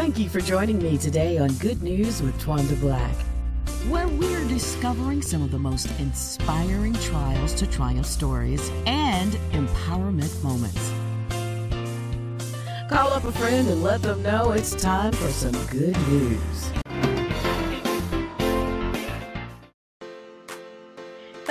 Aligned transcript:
Thank 0.00 0.18
you 0.18 0.30
for 0.30 0.40
joining 0.40 0.78
me 0.78 0.96
today 0.96 1.36
on 1.36 1.52
Good 1.56 1.82
News 1.82 2.22
with 2.22 2.34
Twanda 2.40 2.74
Black, 2.80 3.14
where 3.90 4.08
we're 4.08 4.48
discovering 4.48 5.20
some 5.20 5.42
of 5.42 5.50
the 5.50 5.58
most 5.58 5.90
inspiring 6.00 6.94
trials 6.94 7.52
to 7.56 7.66
triumph 7.66 8.06
stories 8.06 8.70
and 8.86 9.34
empowerment 9.52 10.42
moments. 10.42 10.90
Call 12.88 13.12
up 13.12 13.24
a 13.24 13.32
friend 13.32 13.68
and 13.68 13.82
let 13.82 14.00
them 14.00 14.22
know 14.22 14.52
it's 14.52 14.74
time 14.74 15.12
for 15.12 15.28
some 15.28 15.52
good 15.66 15.94
news. 16.08 16.79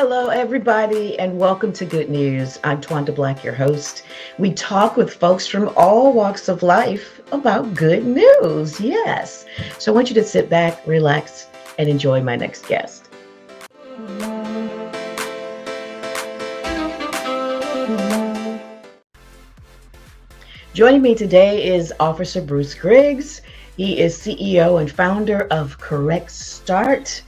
Hello, 0.01 0.29
everybody, 0.29 1.19
and 1.19 1.37
welcome 1.37 1.73
to 1.73 1.83
Good 1.83 2.09
News. 2.09 2.57
I'm 2.63 2.79
Twanda 2.79 3.13
Black, 3.13 3.43
your 3.43 3.53
host. 3.53 4.03
We 4.37 4.53
talk 4.53 4.95
with 4.95 5.13
folks 5.13 5.45
from 5.45 5.73
all 5.75 6.13
walks 6.13 6.47
of 6.47 6.63
life 6.63 7.19
about 7.33 7.73
good 7.73 8.05
news. 8.05 8.79
Yes. 8.79 9.45
So 9.77 9.91
I 9.91 9.95
want 9.95 10.07
you 10.07 10.15
to 10.15 10.23
sit 10.23 10.49
back, 10.49 10.87
relax, 10.87 11.47
and 11.77 11.89
enjoy 11.89 12.21
my 12.21 12.37
next 12.37 12.65
guest. 12.65 13.09
Joining 20.73 21.01
me 21.01 21.13
today 21.13 21.75
is 21.75 21.91
Officer 21.99 22.41
Bruce 22.41 22.73
Griggs. 22.73 23.41
He 23.75 23.99
is 23.99 24.17
CEO 24.17 24.79
and 24.79 24.89
founder 24.89 25.41
of 25.51 25.77
Correct 25.77 26.31
Start. 26.31 27.21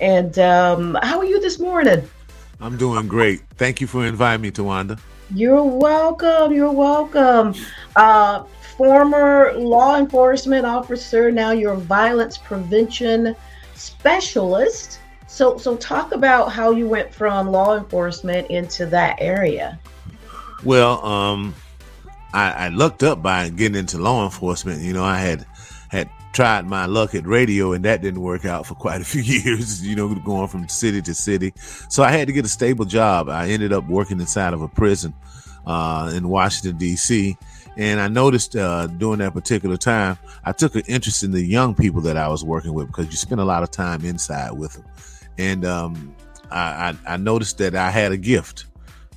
And 0.00 0.36
um, 0.40 0.98
how 1.02 1.18
are 1.18 1.24
you 1.24 1.40
this 1.40 1.60
morning? 1.60 2.08
I'm 2.62 2.76
doing 2.76 3.08
great. 3.08 3.42
Thank 3.56 3.80
you 3.80 3.88
for 3.88 4.06
inviting 4.06 4.40
me, 4.40 4.52
Tawanda. 4.52 5.00
You're 5.34 5.64
welcome. 5.64 6.52
You're 6.52 6.70
welcome. 6.70 7.54
Uh, 7.96 8.44
former 8.76 9.52
law 9.54 9.98
enforcement 9.98 10.64
officer, 10.64 11.32
now 11.32 11.50
you're 11.50 11.72
a 11.72 11.76
violence 11.76 12.38
prevention 12.38 13.34
specialist. 13.74 15.00
So, 15.26 15.58
so 15.58 15.76
talk 15.76 16.12
about 16.12 16.52
how 16.52 16.70
you 16.70 16.86
went 16.86 17.12
from 17.12 17.50
law 17.50 17.76
enforcement 17.76 18.48
into 18.48 18.86
that 18.86 19.16
area. 19.18 19.80
Well, 20.62 21.04
um, 21.04 21.56
I, 22.32 22.52
I 22.52 22.68
looked 22.68 23.02
up 23.02 23.22
by 23.22 23.48
getting 23.48 23.76
into 23.76 23.98
law 23.98 24.24
enforcement. 24.24 24.82
You 24.82 24.92
know, 24.92 25.04
I 25.04 25.18
had 25.18 25.46
had 25.92 26.08
tried 26.32 26.66
my 26.66 26.86
luck 26.86 27.14
at 27.14 27.26
radio 27.26 27.74
and 27.74 27.84
that 27.84 28.00
didn't 28.00 28.22
work 28.22 28.46
out 28.46 28.66
for 28.66 28.74
quite 28.74 29.02
a 29.02 29.04
few 29.12 29.20
years, 29.20 29.86
you 29.86 29.94
know, 29.94 30.12
going 30.14 30.48
from 30.48 30.66
city 30.66 31.02
to 31.02 31.14
city. 31.14 31.52
So 31.88 32.02
I 32.02 32.10
had 32.10 32.26
to 32.26 32.32
get 32.32 32.44
a 32.44 32.48
stable 32.48 32.86
job. 32.86 33.28
I 33.28 33.48
ended 33.50 33.72
up 33.72 33.86
working 33.86 34.18
inside 34.18 34.54
of 34.54 34.62
a 34.62 34.68
prison 34.68 35.14
uh, 35.66 36.10
in 36.14 36.28
Washington, 36.28 36.78
D.C. 36.78 37.36
And 37.76 38.00
I 38.00 38.08
noticed 38.08 38.56
uh, 38.56 38.86
during 38.86 39.18
that 39.20 39.34
particular 39.34 39.76
time, 39.76 40.18
I 40.44 40.52
took 40.52 40.74
an 40.74 40.82
interest 40.88 41.22
in 41.22 41.30
the 41.30 41.42
young 41.42 41.74
people 41.74 42.00
that 42.02 42.16
I 42.16 42.26
was 42.28 42.42
working 42.42 42.72
with 42.72 42.86
because 42.86 43.06
you 43.06 43.16
spend 43.16 43.40
a 43.40 43.44
lot 43.44 43.62
of 43.62 43.70
time 43.70 44.04
inside 44.04 44.52
with 44.52 44.72
them. 44.72 44.84
And 45.38 45.64
um, 45.64 46.16
I, 46.50 46.96
I, 47.06 47.14
I, 47.14 47.16
noticed 47.16 47.58
that 47.58 47.74
I 47.74 47.90
had 47.90 48.12
a 48.12 48.18
gift 48.18 48.66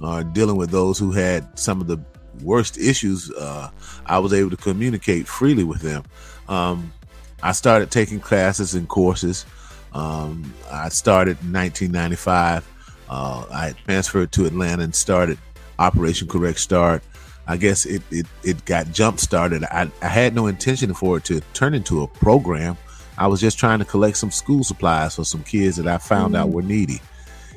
uh, 0.01 0.23
dealing 0.23 0.55
with 0.55 0.71
those 0.71 0.97
who 0.97 1.11
had 1.11 1.57
some 1.59 1.81
of 1.81 1.87
the 1.87 1.97
worst 2.41 2.77
issues. 2.77 3.31
Uh, 3.31 3.69
I 4.05 4.19
was 4.19 4.33
able 4.33 4.49
to 4.49 4.57
communicate 4.57 5.27
freely 5.27 5.63
with 5.63 5.81
them. 5.81 6.03
Um, 6.47 6.93
I 7.41 7.51
started 7.51 7.91
taking 7.91 8.19
classes 8.19 8.73
and 8.73 8.87
courses. 8.87 9.45
Um, 9.93 10.53
I 10.71 10.89
started 10.89 11.37
in 11.41 11.53
1995. 11.53 12.71
Uh, 13.09 13.45
I 13.51 13.73
transferred 13.85 14.31
to 14.33 14.45
Atlanta 14.45 14.83
and 14.83 14.95
started 14.95 15.37
Operation 15.79 16.27
Correct 16.27 16.59
Start. 16.59 17.03
I 17.47 17.57
guess 17.57 17.85
it, 17.85 18.01
it, 18.09 18.25
it 18.43 18.65
got 18.65 18.91
jump 18.91 19.19
started. 19.19 19.63
I, 19.65 19.89
I 20.01 20.07
had 20.07 20.33
no 20.33 20.47
intention 20.47 20.93
for 20.93 21.17
it 21.17 21.25
to 21.25 21.41
turn 21.53 21.73
into 21.73 22.01
a 22.01 22.07
program. 22.07 22.77
I 23.17 23.27
was 23.27 23.39
just 23.39 23.57
trying 23.59 23.79
to 23.79 23.85
collect 23.85 24.17
some 24.17 24.31
school 24.31 24.63
supplies 24.63 25.15
for 25.15 25.23
some 25.23 25.43
kids 25.43 25.77
that 25.77 25.87
I 25.87 25.97
found 25.97 26.33
mm-hmm. 26.33 26.43
out 26.43 26.49
were 26.49 26.63
needy. 26.63 27.01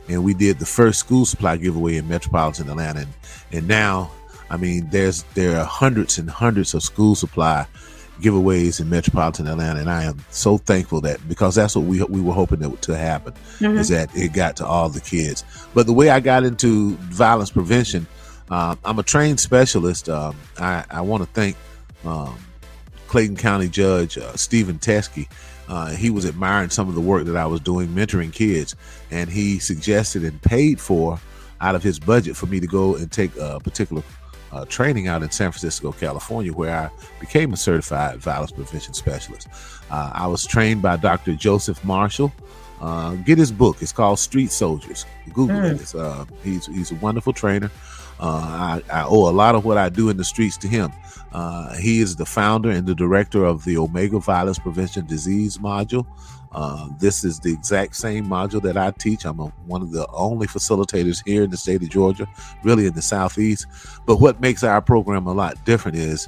And 0.08 0.24
we 0.24 0.34
did 0.34 0.58
the 0.58 0.66
first 0.66 1.00
school 1.00 1.26
supply 1.26 1.56
giveaway 1.56 1.96
in 1.96 2.08
metropolitan 2.08 2.68
Atlanta. 2.68 3.00
And, 3.00 3.14
and 3.52 3.68
now, 3.68 4.10
I 4.50 4.56
mean, 4.56 4.88
there's 4.90 5.22
there 5.34 5.58
are 5.58 5.64
hundreds 5.64 6.18
and 6.18 6.28
hundreds 6.30 6.74
of 6.74 6.82
school 6.82 7.14
supply 7.14 7.66
giveaways 8.20 8.80
in 8.80 8.88
metropolitan 8.90 9.46
Atlanta, 9.46 9.80
and 9.80 9.90
I 9.90 10.04
am 10.04 10.18
so 10.30 10.58
thankful 10.58 11.00
that 11.02 11.26
because 11.28 11.54
that's 11.54 11.76
what 11.76 11.84
we 11.84 12.02
we 12.04 12.20
were 12.20 12.32
hoping 12.32 12.60
that 12.60 12.82
to 12.82 12.96
happen 12.96 13.32
mm-hmm. 13.58 13.78
is 13.78 13.88
that 13.88 14.14
it 14.16 14.32
got 14.32 14.56
to 14.56 14.66
all 14.66 14.88
the 14.88 15.00
kids. 15.00 15.44
But 15.74 15.86
the 15.86 15.92
way 15.92 16.10
I 16.10 16.20
got 16.20 16.44
into 16.44 16.96
violence 16.96 17.50
prevention, 17.50 18.06
uh, 18.50 18.76
I'm 18.84 18.98
a 18.98 19.02
trained 19.02 19.40
specialist. 19.40 20.08
Um, 20.08 20.36
I, 20.58 20.84
I 20.90 21.00
want 21.02 21.22
to 21.22 21.28
thank 21.30 21.56
um, 22.04 22.38
Clayton 23.06 23.36
County 23.36 23.68
Judge 23.68 24.18
uh, 24.18 24.34
Steven 24.34 24.78
Teske. 24.78 25.28
Uh, 25.68 25.90
he 25.90 26.08
was 26.08 26.24
admiring 26.24 26.70
some 26.70 26.88
of 26.88 26.94
the 26.94 27.00
work 27.00 27.26
that 27.26 27.36
I 27.36 27.44
was 27.44 27.60
doing 27.60 27.88
mentoring 27.88 28.32
kids, 28.32 28.74
and 29.10 29.28
he 29.28 29.58
suggested 29.58 30.24
and 30.24 30.40
paid 30.40 30.80
for 30.80 31.20
out 31.60 31.74
of 31.74 31.82
his 31.82 31.98
budget 31.98 32.36
for 32.36 32.46
me 32.46 32.60
to 32.60 32.66
go 32.66 32.94
and 32.96 33.10
take 33.10 33.36
a 33.36 33.60
particular 33.60 34.02
uh, 34.52 34.64
training 34.66 35.08
out 35.08 35.22
in 35.22 35.30
San 35.30 35.50
Francisco, 35.50 35.92
California, 35.92 36.52
where 36.52 36.74
I 36.74 36.90
became 37.20 37.52
a 37.52 37.56
certified 37.56 38.18
violence 38.18 38.52
prevention 38.52 38.94
specialist. 38.94 39.48
Uh, 39.90 40.10
I 40.14 40.26
was 40.26 40.46
trained 40.46 40.82
by 40.82 40.96
Dr. 40.96 41.34
Joseph 41.34 41.84
Marshall. 41.84 42.32
Uh, 42.80 43.14
get 43.16 43.38
his 43.38 43.50
book. 43.50 43.78
It's 43.80 43.92
called 43.92 44.18
Street 44.18 44.50
Soldiers. 44.52 45.04
Google 45.32 45.56
mm. 45.56 45.80
it. 45.80 45.98
Uh, 45.98 46.24
he's 46.44 46.66
he's 46.66 46.92
a 46.92 46.94
wonderful 46.96 47.32
trainer. 47.32 47.70
Uh, 48.20 48.80
I, 48.90 49.00
I, 49.00 49.04
owe 49.04 49.28
a 49.28 49.30
lot 49.30 49.54
of 49.54 49.64
what 49.64 49.78
I 49.78 49.88
do 49.88 50.08
in 50.08 50.16
the 50.16 50.24
streets 50.24 50.56
to 50.58 50.68
him. 50.68 50.92
Uh, 51.32 51.74
he 51.76 52.00
is 52.00 52.16
the 52.16 52.26
founder 52.26 52.70
and 52.70 52.86
the 52.86 52.94
director 52.94 53.44
of 53.44 53.64
the 53.64 53.76
Omega 53.76 54.18
Violence 54.18 54.58
Prevention 54.58 55.06
Disease 55.06 55.58
Module. 55.58 56.06
Uh, 56.50 56.88
this 56.98 57.24
is 57.24 57.38
the 57.38 57.52
exact 57.52 57.94
same 57.94 58.26
module 58.26 58.62
that 58.62 58.76
I 58.76 58.90
teach. 58.92 59.24
I'm 59.24 59.38
a, 59.38 59.46
one 59.66 59.82
of 59.82 59.92
the 59.92 60.06
only 60.08 60.46
facilitators 60.46 61.22
here 61.24 61.42
in 61.44 61.50
the 61.50 61.56
state 61.56 61.82
of 61.82 61.90
Georgia, 61.90 62.26
really 62.64 62.86
in 62.86 62.94
the 62.94 63.02
Southeast. 63.02 63.66
But 64.06 64.16
what 64.16 64.40
makes 64.40 64.64
our 64.64 64.80
program 64.80 65.26
a 65.26 65.32
lot 65.32 65.62
different 65.64 65.98
is 65.98 66.26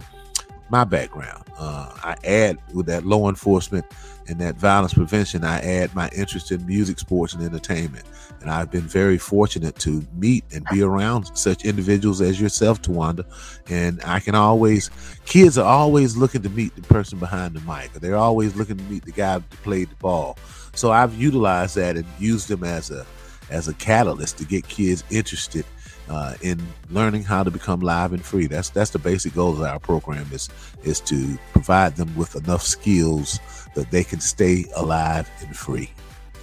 my 0.68 0.84
background. 0.84 1.44
Uh, 1.58 1.92
I 2.02 2.16
add 2.24 2.58
with 2.74 2.86
that 2.86 3.04
law 3.04 3.28
enforcement 3.28 3.84
and 4.30 4.40
that 4.40 4.54
violence 4.54 4.94
prevention, 4.94 5.44
I 5.44 5.58
add 5.58 5.92
my 5.92 6.08
interest 6.16 6.52
in 6.52 6.64
music, 6.64 7.00
sports, 7.00 7.34
and 7.34 7.42
entertainment. 7.42 8.04
And 8.40 8.48
I've 8.48 8.70
been 8.70 8.82
very 8.82 9.18
fortunate 9.18 9.74
to 9.80 10.06
meet 10.14 10.44
and 10.54 10.64
be 10.70 10.82
around 10.82 11.36
such 11.36 11.64
individuals 11.64 12.20
as 12.20 12.40
yourself, 12.40 12.80
Tawanda. 12.80 13.24
And 13.68 14.00
I 14.04 14.20
can 14.20 14.36
always, 14.36 14.88
kids 15.26 15.58
are 15.58 15.66
always 15.66 16.16
looking 16.16 16.42
to 16.42 16.48
meet 16.48 16.76
the 16.76 16.82
person 16.82 17.18
behind 17.18 17.54
the 17.54 17.60
mic. 17.60 17.92
They're 17.94 18.16
always 18.16 18.54
looking 18.54 18.76
to 18.76 18.84
meet 18.84 19.04
the 19.04 19.10
guy 19.10 19.38
that 19.38 19.50
played 19.50 19.90
the 19.90 19.96
ball. 19.96 20.38
So 20.76 20.92
I've 20.92 21.14
utilized 21.14 21.74
that 21.74 21.96
and 21.96 22.06
used 22.20 22.48
them 22.48 22.62
as 22.62 22.92
a 22.92 23.04
as 23.50 23.66
a 23.66 23.74
catalyst 23.74 24.38
to 24.38 24.44
get 24.44 24.68
kids 24.68 25.02
interested 25.10 25.64
uh, 26.10 26.34
in 26.42 26.60
learning 26.90 27.22
how 27.22 27.44
to 27.44 27.50
become 27.50 27.80
live 27.80 28.12
and 28.12 28.24
free. 28.24 28.46
That's 28.46 28.68
that's 28.68 28.90
the 28.90 28.98
basic 28.98 29.32
goal 29.34 29.52
of 29.52 29.62
our 29.62 29.78
program 29.78 30.26
is 30.32 30.48
is 30.82 31.00
to 31.02 31.38
provide 31.52 31.96
them 31.96 32.14
with 32.16 32.34
enough 32.34 32.62
skills 32.62 33.38
that 33.74 33.90
they 33.90 34.02
can 34.02 34.20
stay 34.20 34.66
alive 34.74 35.30
and 35.40 35.56
free. 35.56 35.90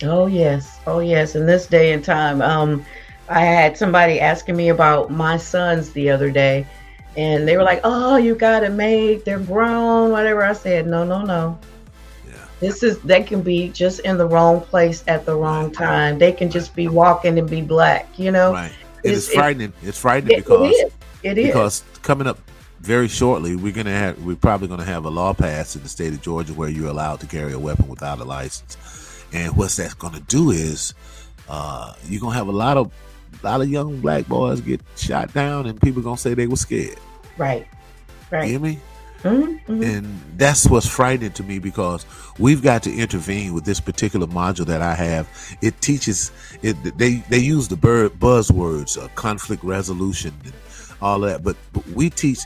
Oh 0.04 0.28
yes, 0.28 0.80
oh 0.88 1.00
yes. 1.00 1.36
In 1.36 1.46
this 1.46 1.68
day 1.68 1.92
and 1.92 2.04
time, 2.04 2.42
um, 2.42 2.86
I 3.30 3.42
had 3.42 3.78
somebody 3.78 4.22
asking 4.22 4.56
me 4.56 4.70
about 4.70 5.12
my 5.12 5.36
sons 5.36 5.92
the 5.92 6.10
other 6.10 6.32
day, 6.32 6.66
and 7.18 7.46
they 7.46 7.58
were 7.58 7.64
like, 7.64 7.82
"Oh, 7.84 8.16
you 8.16 8.36
got 8.36 8.64
it 8.64 8.72
made. 8.72 9.26
They're 9.26 9.40
grown, 9.40 10.12
whatever." 10.12 10.44
I 10.44 10.54
said, 10.54 10.88
"No, 10.88 11.04
no, 11.04 11.24
no." 11.24 11.60
Yeah. 12.26 12.36
This 12.62 12.84
is 12.84 13.00
they 13.00 13.22
can 13.22 13.42
be 13.42 13.68
just 13.70 14.00
in 14.02 14.18
the 14.18 14.28
wrong 14.28 14.62
place 14.62 15.04
at 15.08 15.26
the 15.26 15.36
wrong 15.36 15.72
time. 15.72 16.20
They 16.20 16.32
can 16.32 16.50
just 16.50 16.74
be 16.74 16.88
walking 16.88 17.38
and 17.38 17.50
be 17.50 17.62
black, 17.62 18.08
you 18.18 18.32
know. 18.32 18.54
Right 18.54 18.72
it's, 19.10 19.28
it's 19.28 19.34
frightening. 19.36 19.74
It's 19.84 20.00
frightening 20.00 20.38
because 20.38 20.72
it 20.72 20.74
is. 20.74 20.94
It 21.24 21.38
is. 21.38 21.48
because 21.48 21.84
coming 22.02 22.28
up 22.28 22.40
very 22.80 23.08
shortly, 23.08 23.56
we're 23.56 23.74
gonna 23.74 23.92
have 23.92 24.24
we're 24.24 24.36
probably 24.36 24.68
gonna 24.68 24.84
have 24.86 25.06
a 25.06 25.10
law 25.10 25.34
passed 25.34 25.76
in 25.76 25.84
the 25.84 25.90
state 25.90 26.14
of 26.14 26.22
Georgia 26.22 26.54
where 26.54 26.70
you're 26.70 26.90
allowed 26.90 27.20
to 27.22 27.28
carry 27.28 27.54
a 27.54 27.60
weapon 27.60 27.88
without 27.88 28.20
a 28.20 28.24
license. 28.24 28.78
And 29.34 29.56
what's 29.58 29.76
that's 29.76 29.94
gonna 29.94 30.22
do 30.22 30.52
is 30.52 30.94
uh, 31.50 31.94
you're 32.06 32.22
gonna 32.22 32.36
have 32.36 32.48
a 32.48 32.52
lot 32.52 32.78
of 32.78 32.92
a 33.42 33.46
lot 33.46 33.62
of 33.62 33.70
young 33.70 34.00
black 34.00 34.28
boys 34.28 34.62
get 34.62 34.82
shot 34.96 35.34
down, 35.34 35.66
and 35.66 35.80
people 35.82 36.02
gonna 36.02 36.18
say 36.18 36.34
they 36.34 36.48
were 36.48 36.56
scared. 36.56 36.98
Right. 37.38 37.68
Right. 38.32 38.46
You 38.46 38.52
hear 38.52 38.60
me? 38.60 38.80
Mm-hmm, 39.24 39.72
mm-hmm. 39.72 39.84
And 39.84 40.22
that's 40.38 40.68
what's 40.68 40.88
frightening 40.88 41.32
to 41.32 41.44
me 41.44 41.60
because 41.60 42.06
we've 42.38 42.62
got 42.62 42.84
to 42.84 42.94
intervene 42.94 43.54
with 43.54 43.66
this 43.66 43.80
particular 43.80 44.28
module 44.28 44.66
that 44.68 44.82
I 44.82 44.94
have. 44.94 45.28
It 45.62 45.82
teaches 45.82 46.32
it. 46.62 46.76
They 46.98 47.16
they 47.30 47.40
use 47.40 47.68
the 47.68 47.76
buzzwords, 47.76 48.98
uh, 48.98 49.08
conflict 49.16 49.64
resolution, 49.64 50.34
and 50.44 50.54
all 51.02 51.20
that. 51.22 51.44
But, 51.44 51.58
but 51.74 51.88
we 51.90 52.10
teach 52.10 52.40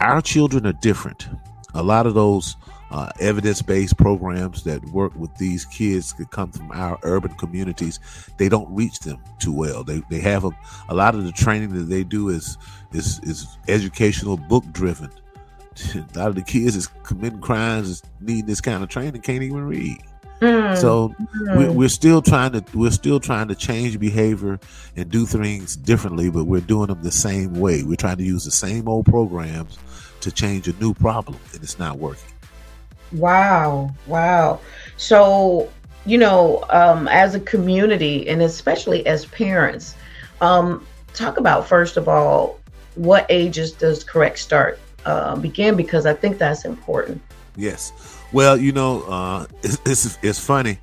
our 0.00 0.22
children 0.22 0.66
are 0.66 0.72
different. 0.74 1.28
A 1.74 1.82
lot 1.82 2.06
of 2.06 2.14
those 2.14 2.56
uh, 2.90 3.10
evidence-based 3.20 3.96
programs 3.98 4.62
that 4.62 4.82
work 4.86 5.14
with 5.16 5.34
these 5.36 5.64
kids 5.66 6.14
that 6.14 6.30
come 6.30 6.50
from 6.50 6.70
our 6.70 6.98
urban 7.02 7.34
communities, 7.34 8.00
they 8.38 8.48
don't 8.48 8.72
reach 8.74 9.00
them 9.00 9.18
too 9.38 9.52
well. 9.52 9.84
They, 9.84 10.02
they 10.08 10.20
have 10.20 10.44
a, 10.44 10.50
a 10.88 10.94
lot 10.94 11.14
of 11.14 11.24
the 11.24 11.32
training 11.32 11.74
that 11.74 11.90
they 11.90 12.04
do 12.04 12.28
is 12.28 12.56
is 12.92 13.20
is 13.24 13.58
educational, 13.66 14.36
book 14.36 14.64
driven 14.72 15.10
a 15.94 16.18
lot 16.18 16.28
of 16.28 16.34
the 16.34 16.42
kids 16.42 16.76
is 16.76 16.88
committing 17.04 17.40
crimes, 17.40 17.88
is 17.88 18.02
needing 18.20 18.46
this 18.46 18.60
kind 18.60 18.82
of 18.82 18.88
training, 18.88 19.20
can't 19.22 19.42
even 19.42 19.64
read. 19.64 19.98
Mm. 20.40 20.76
So 20.76 21.14
Mm. 21.34 21.56
we're, 21.56 21.72
we're 21.72 21.88
still 21.88 22.22
trying 22.22 22.52
to 22.52 22.64
we're 22.72 22.92
still 22.92 23.18
trying 23.18 23.48
to 23.48 23.54
change 23.54 23.98
behavior 23.98 24.60
and 24.96 25.10
do 25.10 25.26
things 25.26 25.74
differently, 25.76 26.30
but 26.30 26.44
we're 26.44 26.60
doing 26.60 26.88
them 26.88 27.02
the 27.02 27.10
same 27.10 27.54
way. 27.54 27.82
We're 27.82 27.96
trying 27.96 28.18
to 28.18 28.24
use 28.24 28.44
the 28.44 28.50
same 28.52 28.88
old 28.88 29.06
programs 29.06 29.78
to 30.20 30.30
change 30.30 30.68
a 30.68 30.72
new 30.74 30.94
problem, 30.94 31.38
and 31.52 31.62
it's 31.62 31.78
not 31.78 31.98
working. 31.98 32.32
Wow, 33.12 33.94
wow. 34.06 34.60
So, 34.96 35.70
you 36.06 36.18
know, 36.18 36.64
um, 36.70 37.08
as 37.08 37.34
a 37.34 37.40
community 37.40 38.28
and 38.28 38.42
especially 38.42 39.06
as 39.06 39.26
parents, 39.26 39.94
um, 40.40 40.86
talk 41.14 41.38
about 41.38 41.66
first 41.66 41.96
of 41.96 42.08
all, 42.08 42.60
what 42.94 43.26
ages 43.28 43.72
does 43.72 44.04
correct 44.04 44.38
start 44.38 44.78
uh, 45.06 45.36
begin? 45.36 45.76
Because 45.76 46.06
I 46.06 46.14
think 46.14 46.38
that's 46.38 46.64
important. 46.64 47.20
Yes. 47.56 47.92
Well, 48.32 48.56
you 48.56 48.72
know, 48.72 49.02
uh, 49.02 49.46
it's, 49.62 49.78
it's 49.86 50.18
it's 50.22 50.38
funny. 50.40 50.78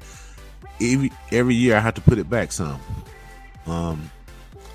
Every 0.82 1.12
every 1.32 1.56
year 1.56 1.76
I 1.78 1.80
have 1.80 1.94
to 1.96 2.02
put 2.02 2.18
it 2.18 2.30
back 2.30 2.52
some. 2.52 2.80
Um, 3.66 4.12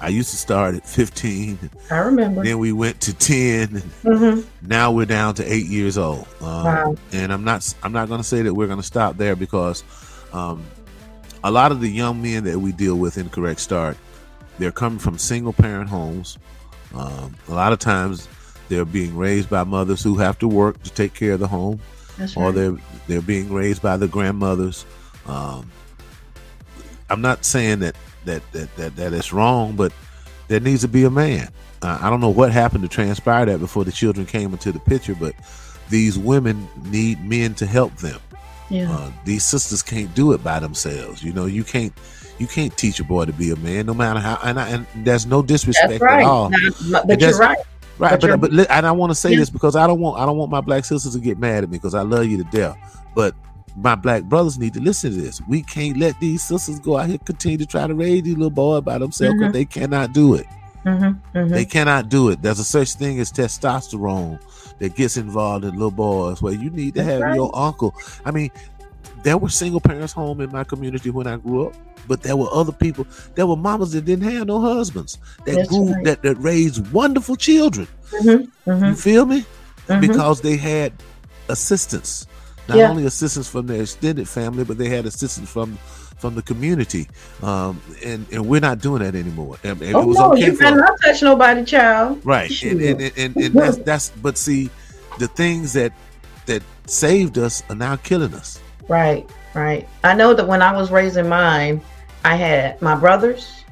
I 0.03 0.09
used 0.09 0.31
to 0.31 0.37
start 0.39 0.75
at 0.75 0.87
15, 0.87 1.59
I 1.91 1.99
remember. 1.99 2.43
then 2.43 2.59
we 2.59 2.73
went 2.73 3.03
to 3.03 3.13
10, 3.15 3.69
Mm-hmm. 4.03 4.67
now 4.67 4.91
we're 4.93 5.05
down 5.05 5.35
to 5.35 5.45
eight 5.45 5.67
years 5.67 5.99
old. 5.99 6.27
Um, 6.41 6.65
Wow. 6.65 6.97
And 7.13 7.31
I'm 7.31 7.45
not 7.45 7.73
I'm 7.83 7.93
not 7.93 8.09
going 8.09 8.19
to 8.21 8.27
say 8.27 8.41
that 8.43 8.55
we're 8.55 8.67
going 8.67 8.79
to 8.81 8.83
stop 8.87 9.19
there 9.19 9.37
because 9.37 9.85
um, 10.33 10.65
a 11.45 11.51
lot 11.51 11.71
of 11.71 11.81
the 11.83 11.89
young 11.89 12.23
men 12.23 12.45
that 12.45 12.59
we 12.59 12.73
deal 12.73 12.97
with 12.97 13.19
in 13.19 13.29
Correct 13.29 13.61
Start, 13.61 13.97
they're 14.59 14.73
coming 14.73 14.99
from 14.99 15.19
single 15.19 15.53
parent 15.53 15.91
homes. 15.91 16.39
Um, 16.95 17.35
a 17.49 17.53
lot 17.53 17.73
of 17.75 17.79
times 17.79 18.27
they're 18.71 18.87
being 18.87 19.15
raised 19.17 19.51
by 19.51 19.65
mothers 19.65 20.03
who 20.03 20.17
have 20.17 20.39
to 20.39 20.49
work 20.49 20.83
to 20.85 20.91
take 20.91 21.13
care 21.13 21.33
of 21.33 21.41
the 21.41 21.49
home 21.49 21.81
or 22.37 22.53
they're 22.53 22.77
they're 23.07 23.21
being 23.21 23.53
raised 23.53 23.83
by 23.83 23.97
the 23.97 24.09
grandmothers. 24.09 24.85
Um, 25.27 25.71
I'm 27.09 27.21
not 27.21 27.45
saying 27.45 27.81
that 27.81 27.97
that 28.25 28.43
that 28.53 28.75
that, 28.77 28.97
that 28.97 29.13
it's 29.13 29.33
wrong, 29.33 29.77
but 29.77 29.93
there 30.49 30.61
needs 30.61 30.83
to 30.83 30.89
be 30.89 31.05
a 31.05 31.11
man. 31.11 31.51
Uh, 31.83 31.99
I 32.01 32.11
don't 32.11 32.21
know 32.21 32.31
what 32.31 32.53
happened 32.53 32.83
to 32.83 32.89
transpire 32.89 33.47
that 33.47 33.59
before 33.59 33.85
the 33.85 33.93
children 33.93 34.27
came 34.27 34.53
into 34.53 34.71
the 34.71 34.81
picture, 34.81 35.15
but 35.15 35.35
these 35.89 36.19
women 36.19 36.69
need 36.87 37.25
men 37.25 37.55
to 37.55 37.67
help 37.67 37.95
them. 37.97 38.21
Yeah. 38.69 38.93
Uh, 38.93 39.11
these 39.25 39.45
sisters 39.45 39.83
can't 39.83 40.15
do 40.15 40.33
it 40.33 40.45
by 40.45 40.61
themselves. 40.61 41.25
You 41.25 41.33
know, 41.33 41.47
you 41.47 41.65
can't 41.65 41.93
you 42.39 42.47
can't 42.47 42.77
teach 42.77 43.01
a 43.01 43.05
boy 43.05 43.25
to 43.25 43.33
be 43.33 43.51
a 43.51 43.57
man, 43.57 43.87
no 43.87 43.95
matter 43.95 44.21
how. 44.21 44.39
And, 44.43 44.59
I, 44.59 44.69
and 44.69 44.87
there's 44.97 45.27
no 45.27 45.43
disrespect 45.43 46.01
right. 46.01 46.23
at 46.23 46.27
all. 46.27 46.51
Now, 46.51 47.03
but 47.05 47.21
you're 47.21 47.37
right. 47.37 47.59
Right, 48.01 48.21
But 48.21 48.41
but 48.41 48.51
but, 48.57 48.71
and 48.71 48.87
I 48.87 48.93
want 48.93 49.11
to 49.11 49.15
say 49.15 49.31
Yeah. 49.33 49.37
this 49.41 49.51
because 49.51 49.77
I 49.77 49.87
don't 49.87 50.01
want 50.01 50.19
I 50.19 50.27
don't 50.27 50.37
want 50.39 50.51
my 50.51 50.61
black 50.61 50.85
sisters 50.85 51.13
to 51.13 51.19
get 51.21 51.39
mad 51.39 51.65
at 51.65 51.71
me 51.71 51.77
because 51.79 51.95
I 51.95 52.03
love 52.03 52.27
you 52.27 52.39
to 52.39 52.45
death. 52.45 52.77
But 53.15 53.35
my 53.77 53.95
black 53.95 54.25
brothers 54.25 54.59
need 54.59 54.75
to 54.75 54.81
listen 54.81 55.13
to 55.13 55.21
this. 55.21 55.41
We 55.47 55.63
can't 55.63 55.97
let 55.97 56.19
these 56.19 56.43
sisters 56.43 56.81
go 56.81 56.97
out 56.99 57.09
here 57.09 57.19
continue 57.19 57.59
to 57.59 57.67
try 57.67 57.87
to 57.87 57.95
raise 57.95 58.23
these 58.23 58.35
little 58.35 58.51
boys 58.51 58.83
by 58.83 58.99
themselves 58.99 59.35
because 59.35 59.51
Mhm. 59.51 59.53
they 59.53 59.65
cannot 59.65 60.13
do 60.13 60.35
it. 60.35 60.47
Mm-hmm, 60.85 61.39
mm-hmm. 61.39 61.49
They 61.53 61.65
cannot 61.67 62.09
do 62.09 62.31
it. 62.31 62.41
There's 62.43 62.59
a 62.59 62.65
such 62.65 62.95
thing 62.95 63.21
as 63.21 63.31
testosterone 63.31 64.41
that 64.79 64.95
gets 64.97 65.17
involved 65.19 65.65
in 65.67 65.75
little 65.75 65.91
boys 65.91 66.41
where 66.41 66.55
you 66.55 66.71
need 66.71 66.95
to 66.95 67.01
That's 67.03 67.13
have 67.13 67.21
right. 67.21 67.35
your 67.37 67.51
uncle. 67.55 67.95
I 68.25 68.31
mean, 68.31 68.51
there 69.23 69.39
were 69.39 69.49
single 69.49 69.81
parents 69.81 70.13
home 70.13 70.41
in 70.41 70.51
my 70.51 70.65
community 70.65 71.11
when 71.11 71.27
I 71.27 71.37
grew 71.37 71.67
up, 71.69 71.75
but 72.09 72.23
there 72.23 72.37
were 72.37 72.49
other 72.53 72.73
people. 72.73 73.07
There 73.35 73.47
were 73.47 73.57
mamas 73.57 73.93
that 73.93 74.05
didn't 74.05 74.25
have 74.31 74.47
no 74.47 74.61
husbands 74.61 75.19
that 75.45 75.57
That's 75.57 75.69
grew 75.69 75.93
right. 75.93 76.05
that, 76.05 76.23
that 76.23 76.37
raised 76.37 76.91
wonderful 76.93 77.37
children. 77.37 77.87
mm-hmm, 78.11 78.71
mm-hmm, 78.71 78.85
You 78.87 78.95
feel 78.95 79.27
me? 79.27 79.45
mhm. 79.89 80.01
Because 80.01 80.41
they 80.41 80.57
had 80.57 80.93
assistance. 81.49 82.27
Not 82.69 82.79
Yeah. 82.79 82.91
only 82.91 83.05
assistance 83.07 83.49
from 83.49 83.67
their 83.67 83.83
extended 83.83 84.29
family, 84.29 84.65
but 84.65 84.79
they 84.79 84.89
had 84.89 85.07
assistance 85.07 85.49
from 85.51 85.79
from 86.19 86.35
the 86.35 86.43
community. 86.43 87.09
Um, 87.43 87.81
and, 88.05 88.27
and 88.31 88.47
we're 88.47 88.61
not 88.61 88.79
doing 88.81 89.03
that 89.03 89.15
anymore. 89.15 89.57
And, 89.65 89.81
and 89.81 89.95
oh 89.97 90.03
it 90.03 90.07
was 90.07 90.19
no, 90.19 90.33
okay 90.33 90.47
you 90.47 90.59
better 90.59 90.77
not 90.77 90.99
touch 91.03 91.23
nobody, 91.23 91.65
child. 91.65 92.21
right. 92.27 92.51
And, 92.63 92.79
and, 92.83 93.01
and, 93.01 93.13
and, 93.17 93.37
and 93.37 93.55
that's 93.55 93.77
that's 93.89 94.11
but 94.23 94.37
see, 94.37 94.69
the 95.19 95.29
things 95.29 95.73
that 95.73 95.93
that 96.47 96.63
saved 96.87 97.39
us 97.39 97.63
are 97.71 97.75
now 97.75 97.97
killing 97.97 98.35
us. 98.35 98.61
Right, 98.91 99.31
right. 99.55 99.87
I 100.03 100.15
know 100.15 100.35
that 100.35 100.47
when 100.49 100.63
I 100.63 100.73
was 100.73 100.91
raising 100.91 101.29
mine, 101.29 101.81
I 102.25 102.35
had 102.35 102.83
my 102.83 102.97
brothers 102.97 103.65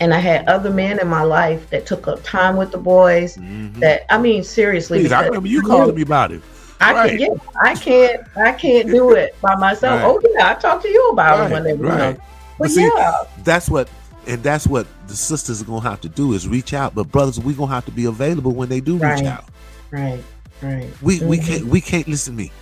and 0.00 0.14
I 0.14 0.18
had 0.20 0.48
other 0.48 0.70
men 0.70 1.00
in 1.00 1.08
my 1.08 1.22
life 1.24 1.68
that 1.70 1.86
took 1.86 2.06
up 2.06 2.22
time 2.22 2.56
with 2.56 2.70
the 2.70 2.78
boys. 2.78 3.36
Mhm. 3.36 3.80
That 3.80 4.02
I 4.12 4.16
mean, 4.18 4.44
seriously, 4.44 5.00
Please, 5.00 5.12
I 5.12 5.26
remember 5.26 5.48
you 5.48 5.60
calling 5.62 5.94
me 5.96 6.02
about 6.02 6.30
it. 6.30 6.40
I 6.80 6.94
right. 6.94 7.10
can, 7.10 7.20
yeah, 7.20 7.28
I 7.60 7.74
can't, 7.74 8.20
I 8.36 8.52
can't 8.52 8.86
do 8.88 9.10
it 9.14 9.34
by 9.42 9.56
myself. 9.56 10.00
Right. 10.02 10.06
Oh 10.06 10.20
yeah, 10.38 10.50
I 10.50 10.54
talked 10.54 10.82
to 10.84 10.88
you 10.88 11.08
about 11.10 11.40
Right, 11.40 11.50
it 11.50 11.52
when 11.52 11.64
they 11.64 11.74
were 11.74 11.88
right. 11.88 12.16
But 12.16 12.22
But 12.58 12.70
see, 12.70 12.84
yeah, 12.96 13.12
That's 13.42 13.68
what 13.68 13.88
and 14.28 14.40
that's 14.42 14.66
what 14.68 14.86
the 15.08 15.16
sisters 15.16 15.60
are 15.60 15.64
gonna 15.64 15.80
have 15.80 16.00
to 16.02 16.08
do 16.08 16.32
is 16.32 16.46
reach 16.46 16.72
out. 16.74 16.94
But 16.94 17.10
brothers, 17.10 17.40
we're 17.40 17.56
gonna 17.56 17.74
have 17.74 17.86
to 17.86 17.90
be 17.90 18.04
available 18.04 18.52
when 18.52 18.68
they 18.68 18.80
do 18.80 18.94
reach 18.94 19.24
out. 19.24 19.44
right, 19.90 20.22
right. 20.62 20.88
We 21.02 21.20
we 21.20 21.38
Mhm. 21.38 21.46
can't 21.46 21.64
we 21.66 21.80
can't 21.80 22.06
listen 22.08 22.34
to 22.34 22.38
me. 22.44 22.52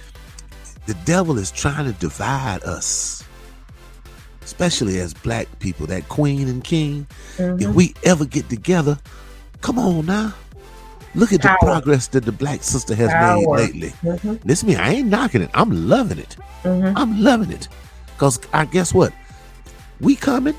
The 0.89 0.95
devil 1.05 1.37
is 1.37 1.51
trying 1.51 1.85
to 1.85 1.93
divide 1.93 2.65
us, 2.65 3.23
especially 4.43 4.99
as 5.01 5.13
black 5.13 5.47
people. 5.59 5.87
That 5.87 6.09
queen 6.09 6.49
and 6.49 6.65
king. 6.65 7.07
Mhm. 7.37 7.61
If 7.61 7.69
we 7.75 7.93
ever 8.05 8.25
get 8.25 8.49
together, 8.49 8.99
come 9.61 9.79
on 9.79 10.07
now. 10.07 10.33
Look 11.15 11.35
at 11.35 11.43
Power. 11.43 11.59
the 11.61 11.67
progress 11.67 12.07
that 12.09 12.25
the 12.25 12.33
black 12.33 12.63
sister 12.63 12.95
has 12.95 13.11
Power. 13.11 13.37
made 13.37 13.75
lately. 13.75 13.93
Mhm, 14.03 14.41
Listen 14.47 14.69
to 14.71 14.75
me, 14.77 14.81
I 14.81 14.93
ain't 14.95 15.09
knocking 15.09 15.43
it. 15.43 15.51
I'm 15.53 15.89
loving 15.91 16.19
it. 16.21 16.37
mhm. 16.65 16.95
I'm 16.97 17.23
loving 17.23 17.53
it. 17.53 17.69
Cause 18.17 18.41
I 18.55 18.65
guess 18.65 18.95
what? 18.95 19.13
We 20.01 20.17
coming. 20.17 20.55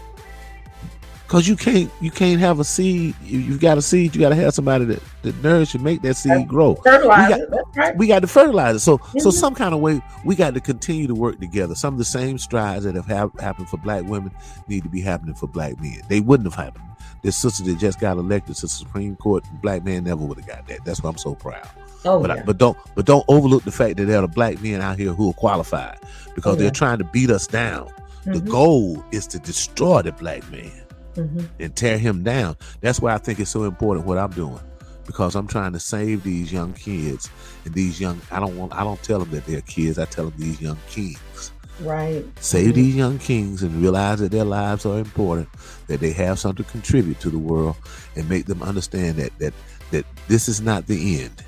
Cause 1.30 1.48
you 1.48 1.56
can't 1.56 1.92
you 2.02 2.10
can't 2.10 2.40
have 2.40 2.60
a 2.60 2.64
seed. 2.64 3.14
You've 3.24 3.60
got 3.62 3.78
a 3.78 3.84
seed. 3.84 4.16
You 4.16 4.20
got 4.22 4.30
to 4.30 4.36
have 4.36 4.52
somebody 4.56 4.86
that 4.86 5.04
that 5.22 5.44
nourish 5.44 5.76
and 5.76 5.84
make 5.84 6.02
that 6.02 6.16
seed 6.16 6.48
grow. 6.48 6.74
Fertilizer. 6.76 7.36
We 7.36 7.40
got- 7.46 7.52
that's 7.52 7.78
right. 7.78 7.98
We 7.98 8.08
got 8.08 8.20
to 8.22 8.28
fertilize 8.28 8.76
it. 8.78 8.80
So 8.80 9.00
so 9.20 9.30
Mhm. 9.30 9.34
some 9.34 9.54
kind 9.54 9.76
of 9.76 9.80
way 9.80 10.02
we 10.26 10.36
got 10.36 10.56
to 10.56 10.60
continue 10.60 11.06
to 11.06 11.14
work 11.14 11.40
together. 11.40 11.76
Some 11.76 11.94
of 11.94 11.98
the 12.00 12.04
same 12.06 12.40
strides 12.40 12.84
that 12.86 12.96
have 12.96 13.06
hap- 13.06 13.40
happened 13.40 13.70
for 13.70 13.78
black 13.78 14.06
women 14.06 14.32
need 14.68 14.82
to 14.84 14.90
be 14.90 15.02
happening 15.02 15.36
for 15.36 15.46
black 15.48 15.80
men. 15.80 16.02
They 16.10 16.20
wouldn't 16.20 16.52
have 16.52 16.56
happened. 16.66 16.86
This 17.22 17.38
sister 17.38 17.64
that 17.66 17.78
just 17.78 18.00
got 18.00 18.18
elected 18.18 18.56
to 18.56 18.62
the 18.64 18.68
Supreme 18.68 19.16
Court, 19.16 19.44
black 19.62 19.86
man 19.86 20.06
never 20.06 20.24
would 20.26 20.40
have 20.40 20.48
got 20.48 20.68
that. 20.68 20.84
That's 20.84 21.04
why 21.04 21.12
I'm 21.12 21.18
so 21.18 21.36
proud. 21.36 21.68
Oh 22.06 22.22
But, 22.22 22.32
yeah. 22.32 22.38
I, 22.38 22.44
but 22.44 22.58
don't 22.58 22.78
but 22.96 23.06
don't 23.06 23.26
overlook 23.28 23.66
the 23.66 23.72
fact 23.72 23.98
that 23.98 24.06
there 24.06 24.24
are 24.24 24.28
black 24.28 24.60
men 24.64 24.82
out 24.82 24.98
here 24.98 25.14
who 25.14 25.30
are 25.30 25.34
qualified 25.34 26.00
because 26.34 26.56
Oh, 26.56 26.60
they're 26.60 26.72
trying 26.72 26.98
to 26.98 27.04
beat 27.04 27.30
us 27.30 27.46
down. 27.46 27.88
The 28.26 28.40
Mhm, 28.40 28.50
goal 28.50 29.04
is 29.12 29.28
to 29.28 29.38
destroy 29.38 30.02
the 30.02 30.12
black 30.12 30.50
man 30.52 30.72
mhm. 31.20 31.50
and 31.60 31.76
tear 31.76 31.98
him 31.98 32.24
down. 32.24 32.56
That's 32.82 33.00
why 33.02 33.14
I 33.14 33.18
think 33.18 33.40
it's 33.40 33.52
so 33.52 33.64
important 33.64 34.06
what 34.06 34.18
I'm 34.18 34.32
doing 34.32 34.60
because 35.06 35.36
I'm 35.36 35.48
trying 35.48 35.74
to 35.74 35.80
save 35.80 36.24
these 36.24 36.54
young 36.54 36.74
kids 36.74 37.30
and 37.66 37.74
these 37.74 38.00
young. 38.00 38.22
I 38.32 38.40
don't 38.40 38.56
want. 38.58 38.74
I 38.76 38.84
don't 38.84 39.02
tell 39.02 39.20
them 39.20 39.32
that 39.32 39.46
they're 39.46 39.62
kids. 39.62 39.98
I 39.98 40.06
tell 40.06 40.26
them 40.30 40.40
these 40.40 40.62
young 40.62 40.78
kings. 40.90 41.52
Right. 41.82 42.26
Save 42.42 42.72
Mhm. 42.72 42.76
these 42.76 42.96
young 42.96 43.18
kings 43.20 43.64
and 43.64 43.82
realize 43.82 44.20
that 44.20 44.32
their 44.32 44.44
lives 44.46 44.86
are 44.86 45.00
important, 45.00 45.48
that 45.88 46.00
they 46.02 46.12
have 46.12 46.38
something 46.38 46.64
to 46.64 46.72
contribute 46.72 47.20
to 47.22 47.30
the 47.30 47.40
world, 47.40 47.76
and 48.16 48.30
make 48.30 48.46
them 48.46 48.62
understand 48.62 49.16
that 49.18 49.32
that 49.40 49.54
that 49.92 50.06
this 50.28 50.48
is 50.48 50.62
not 50.62 50.88
the 50.88 51.22
end. 51.22 51.44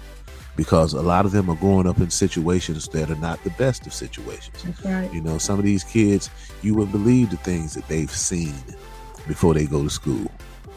Because 0.55 0.93
a 0.93 1.01
lot 1.01 1.25
of 1.25 1.31
them 1.31 1.49
are 1.49 1.55
growing 1.55 1.87
up 1.87 1.99
in 1.99 2.09
situations 2.09 2.87
that 2.89 3.09
are 3.09 3.15
not 3.15 3.41
the 3.43 3.51
best 3.51 3.85
of 3.87 3.93
situations. 3.93 4.63
That's 4.63 4.83
right. 4.83 5.13
You 5.13 5.21
know, 5.21 5.37
some 5.37 5.57
of 5.59 5.65
these 5.65 5.83
kids, 5.83 6.29
you 6.61 6.73
wouldn't 6.75 6.91
believe 6.91 7.29
the 7.29 7.37
things 7.37 7.73
that 7.75 7.87
they've 7.87 8.11
seen 8.11 8.53
before 9.27 9.53
they 9.53 9.65
go 9.65 9.83
to 9.83 9.89
school. 9.89 10.31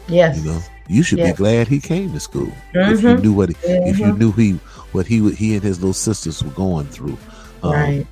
Yes. 0.07 0.37
You 0.37 0.51
know, 0.51 0.59
you 0.87 1.01
should 1.03 1.19
Yeah. 1.19 1.31
be 1.31 1.37
glad 1.37 1.67
he 1.67 1.79
came 1.79 2.11
to 2.13 2.19
school. 2.19 2.51
If 2.73 3.01
you 3.01 3.07
Mhm. 3.09 3.21
knew 3.23 3.33
what 3.33 3.49
he, 3.49 3.55
if 3.63 3.97
you 3.99 4.05
Mhm. 4.07 4.17
knew 4.17 4.31
he 4.31 4.59
what 4.91 5.07
he 5.07 5.19
would- 5.21 5.35
he 5.35 5.55
and 5.55 5.63
his 5.63 5.79
little 5.79 5.93
sisters 5.93 6.41
were 6.43 6.51
going 6.51 6.85
through. 6.87 7.17
Um, 7.63 7.71
Right. 7.73 8.07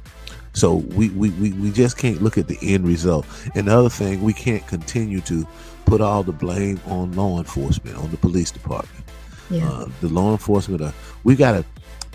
So 0.56 0.76
we, 0.96 1.10
we 1.10 1.30
we 1.32 1.52
we 1.54 1.72
just 1.72 1.98
can't 1.98 2.22
look 2.22 2.38
at 2.38 2.48
the 2.48 2.58
end 2.62 2.86
result. 2.88 3.26
And 3.56 3.68
the 3.68 3.76
other 3.78 3.90
thing, 3.90 4.22
we 4.22 4.34
can't 4.34 4.66
continue 4.68 5.20
to 5.22 5.48
put 5.86 6.00
all 6.02 6.24
the 6.24 6.32
blame 6.32 6.80
on 6.88 7.12
law 7.14 7.38
enforcement, 7.40 7.98
on 7.98 8.12
the 8.12 8.18
police 8.18 8.52
department. 8.52 9.04
Yeah. 9.50 9.68
Uh, 9.68 9.86
the 10.02 10.10
law 10.10 10.32
enforcement 10.32 10.82
are 10.82 10.94
we 11.24 11.36
gotta 11.36 11.64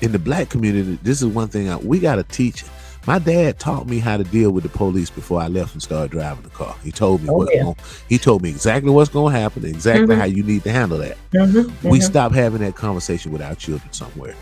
in 0.03 0.13
the 0.13 0.19
black 0.21 0.49
community. 0.51 0.99
This 1.03 1.21
is 1.21 1.27
one 1.27 1.49
thing 1.49 1.69
I, 1.69 1.77
we 1.77 1.99
gotta 1.99 2.23
teach. 2.25 2.65
My 3.09 3.19
dad 3.19 3.59
taught 3.59 3.87
me 3.87 4.01
how 4.01 4.19
to 4.19 4.23
deal 4.25 4.51
with 4.51 4.65
the 4.65 4.69
police 4.69 5.09
before 5.09 5.41
I 5.41 5.49
left 5.49 5.73
and 5.73 5.83
started 5.83 6.11
driving 6.11 6.43
the 6.43 6.51
car. 6.51 6.75
He 6.85 6.93
told 6.93 7.23
me 7.23 7.31
Oh, 7.31 7.39
what 7.39 7.49
yeah. 7.55 7.63
gon- 7.63 7.75
he 8.07 8.19
told 8.19 8.43
me 8.43 8.51
exactly 8.51 8.91
what's 8.91 9.09
going 9.09 9.33
to 9.33 9.41
happen, 9.41 9.65
exactly 9.65 10.15
Mhm. 10.15 10.19
how 10.19 10.25
you 10.27 10.43
need 10.43 10.63
to 10.65 10.71
handle 10.71 10.99
that. 10.99 11.17
Mhm, 11.33 11.73
We 11.85 12.01
mhm. 12.01 12.03
stop 12.03 12.35
having 12.35 12.61
that 12.61 12.75
conversation 12.75 13.33
with 13.33 13.41
our 13.41 13.55
children 13.55 13.91
somewhere. 13.95 14.35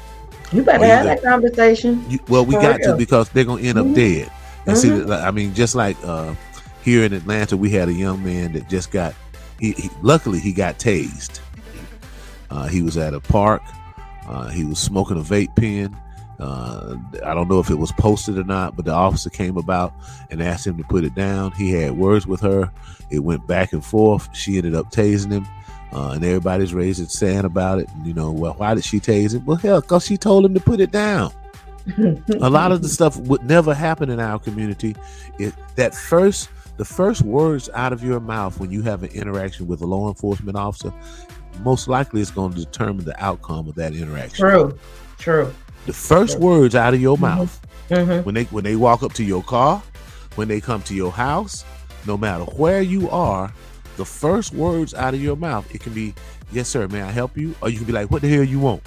You 0.51 0.63
better 0.65 0.85
you 0.85 0.91
have 0.91 1.05
that 1.05 1.23
conversation. 1.23 2.05
You, 2.09 2.19
well, 2.27 2.45
we 2.45 2.55
got 2.55 2.83
to 2.83 2.97
because 2.97 3.29
they're 3.29 3.45
gonna 3.45 3.63
end 3.63 3.79
up 3.79 3.87
Mhm. 3.87 3.95
dead. 3.95 4.31
And 4.67 4.77
see, 4.77 4.89
Mhm. 4.89 5.07
like, 5.11 5.23
I 5.23 5.31
mean, 5.31 5.55
just 5.55 5.77
like 5.77 5.97
uh, 6.05 6.35
here 6.83 7.05
in 7.05 7.13
Atlanta, 7.13 7.57
we 7.57 7.71
had 7.71 7.89
a 7.89 7.93
young 7.93 8.25
man 8.25 8.53
that 8.55 8.69
just 8.69 8.91
got. 8.91 9.15
He, 9.61 9.75
he 9.79 9.91
luckily 10.03 10.41
he 10.41 10.53
got 10.53 10.81
tased. 10.81 11.39
Uh, 12.51 12.67
he 12.67 12.83
was 12.83 12.97
at 12.97 13.15
a 13.15 13.21
park. 13.21 13.63
Uh, 14.29 14.49
he 14.49 14.65
was 14.65 14.81
smoking 14.81 15.19
a 15.21 15.23
vape 15.23 15.55
pen. 15.55 15.97
Uh, 16.39 16.97
I 17.25 17.35
don't 17.35 17.49
know 17.49 17.61
if 17.61 17.71
it 17.71 17.77
was 17.77 17.93
posted 17.93 18.39
or 18.39 18.45
not, 18.45 18.77
but 18.77 18.85
the 18.85 18.93
officer 18.93 19.31
came 19.31 19.57
about 19.57 19.93
and 20.31 20.43
asked 20.43 20.67
him 20.67 20.77
to 20.77 20.85
put 20.85 21.05
it 21.05 21.15
down. 21.15 21.53
He 21.53 21.73
had 21.73 21.93
words 21.93 22.27
with 22.27 22.41
her. 22.41 22.71
It 23.11 23.21
went 23.21 23.47
back 23.47 23.73
and 23.73 23.85
forth. 23.85 24.29
She 24.35 24.59
ended 24.59 24.75
up 24.75 24.91
tasing 24.91 25.33
him. 25.33 25.47
Uh, 25.93 26.11
and 26.11 26.25
everybody's 26.25 26.75
raising 26.75 27.07
sand 27.07 27.47
about 27.47 27.79
it. 27.79 27.89
And, 27.91 28.07
you 28.07 28.13
know, 28.13 28.31
well, 28.31 28.55
why 28.55 28.75
did 28.75 28.85
she 28.85 29.01
tase 29.01 29.35
him? 29.35 29.45
Well, 29.47 29.57
hell, 29.57 29.81
because 29.81 30.05
she 30.05 30.17
told 30.17 30.45
him 30.45 30.53
to 30.55 30.61
put 30.61 30.81
it 30.81 30.91
down. 30.91 31.33
a 32.41 32.51
lot 32.51 32.73
of 32.73 32.83
the 32.83 32.89
stuff 32.89 33.17
would 33.17 33.45
never 33.45 33.73
happen 33.73 34.11
in 34.11 34.19
our 34.19 34.39
community. 34.39 34.97
It, 35.39 35.55
that 35.77 35.95
first, 35.95 36.51
the 36.77 36.85
first 36.85 37.23
words 37.23 37.71
out 37.75 37.93
of 37.93 38.03
your 38.03 38.21
mouth 38.21 38.59
when 38.59 38.71
you 38.71 38.83
have 38.83 39.05
an 39.05 39.11
interaction 39.11 39.69
with 39.69 39.81
a 39.81 39.87
law 39.87 40.09
enforcement 40.09 40.59
officer, 40.59 40.93
most 41.63 41.89
likely 41.89 42.21
is 42.21 42.31
going 42.31 42.53
to 42.53 42.59
determine 42.59 43.05
the 43.05 43.25
outcome 43.25 43.69
of 43.69 43.77
that 43.77 43.95
interaction. 43.95 44.45
True, 44.45 44.79
true. 45.19 45.55
The 45.87 45.93
first 45.93 46.39
words 46.41 46.75
out 46.75 46.95
of 46.95 47.01
your 47.01 47.17
mm-hmm. 47.17 47.39
mouth 47.39 47.67
mm-hmm. 47.89 48.25
when 48.25 48.35
they 48.35 48.45
when 48.45 48.65
they 48.65 48.77
walk 48.77 49.03
up 49.03 49.13
to 49.15 49.25
your 49.25 49.43
car, 49.43 49.83
when 50.35 50.49
they 50.49 50.61
come 50.61 50.83
to 50.83 50.95
your 50.95 51.13
house, 51.13 51.65
no 52.07 52.17
matter 52.17 52.45
where 52.45 52.83
you 52.83 53.09
are, 53.11 53.53
the 53.97 54.05
first 54.05 54.53
words 54.53 54.95
out 54.95 55.15
of 55.15 55.23
your 55.23 55.37
mouth, 55.37 55.73
it 55.75 55.81
can 55.81 55.93
be, 55.93 56.15
"Yes, 56.53 56.69
sir. 56.69 56.89
May 56.89 57.03
I 57.03 57.11
help 57.11 57.37
you?" 57.37 57.55
Or 57.63 57.71
you 57.71 57.79
can 57.79 57.87
be 57.87 57.93
like, 57.93 58.11
"What 58.11 58.23
the 58.23 58.29
hell 58.29 58.45
you 58.45 58.61
want?" 58.61 58.83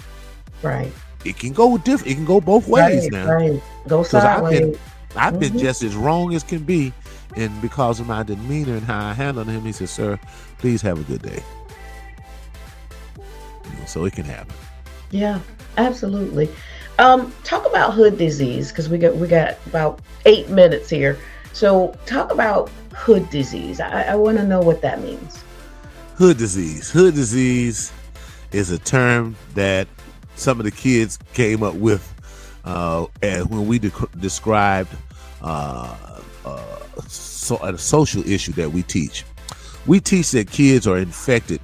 Right. 0.61 0.91
It 1.25 1.37
can 1.37 1.53
go 1.53 1.77
different. 1.77 2.11
It 2.11 2.15
can 2.15 2.25
go 2.25 2.39
both 2.39 2.67
ways 2.67 3.03
right, 3.03 3.11
now. 3.11 3.31
Right. 3.31 3.61
Go 3.87 4.03
sideways. 4.03 4.53
I've, 4.53 4.59
been, 4.59 4.79
I've 5.15 5.33
mm-hmm. 5.33 5.39
been 5.39 5.57
just 5.59 5.83
as 5.83 5.95
wrong 5.95 6.33
as 6.33 6.43
can 6.43 6.63
be, 6.63 6.93
and 7.35 7.61
because 7.61 7.99
of 7.99 8.07
my 8.07 8.23
demeanor 8.23 8.75
and 8.75 8.83
how 8.83 9.07
I 9.07 9.13
handled 9.13 9.47
him, 9.47 9.63
he 9.63 9.71
said, 9.71 9.89
"Sir, 9.89 10.19
please 10.57 10.81
have 10.81 10.99
a 10.99 11.03
good 11.03 11.21
day." 11.21 11.41
You 13.17 13.79
know, 13.79 13.85
so 13.85 14.05
it 14.05 14.13
can 14.13 14.25
happen. 14.25 14.53
Yeah, 15.11 15.39
absolutely. 15.77 16.49
Um, 16.99 17.33
talk 17.45 17.65
about 17.65 17.93
hood 17.93 18.17
disease 18.17 18.71
because 18.71 18.89
we 18.89 18.97
got 18.97 19.15
we 19.15 19.25
got 19.29 19.57
about 19.67 20.01
eight 20.25 20.49
minutes 20.49 20.89
here. 20.89 21.17
So 21.53 21.97
talk 22.05 22.29
about 22.29 22.69
hood 22.93 23.29
disease. 23.29 23.79
I, 23.79 24.03
I 24.03 24.15
want 24.15 24.37
to 24.37 24.43
know 24.45 24.59
what 24.59 24.81
that 24.81 25.01
means. 25.01 25.41
Hood 26.15 26.37
disease. 26.37 26.91
Hood 26.91 27.15
disease 27.15 27.93
is 28.51 28.69
a 28.71 28.77
term 28.77 29.37
that 29.53 29.87
some 30.35 30.59
of 30.59 30.65
the 30.65 30.71
kids 30.71 31.17
came 31.33 31.63
up 31.63 31.75
with 31.75 32.13
uh, 32.65 33.05
when 33.23 33.65
we 33.65 33.79
de- 33.79 33.91
described 34.19 34.89
uh, 35.41 35.95
uh, 36.43 36.79
so, 37.07 37.55
a 37.63 37.77
social 37.77 38.27
issue 38.27 38.51
that 38.53 38.69
we 38.69 38.83
teach. 38.83 39.23
We 39.85 40.01
teach 40.01 40.31
that 40.31 40.51
kids 40.51 40.85
are 40.85 40.97
infected 40.97 41.61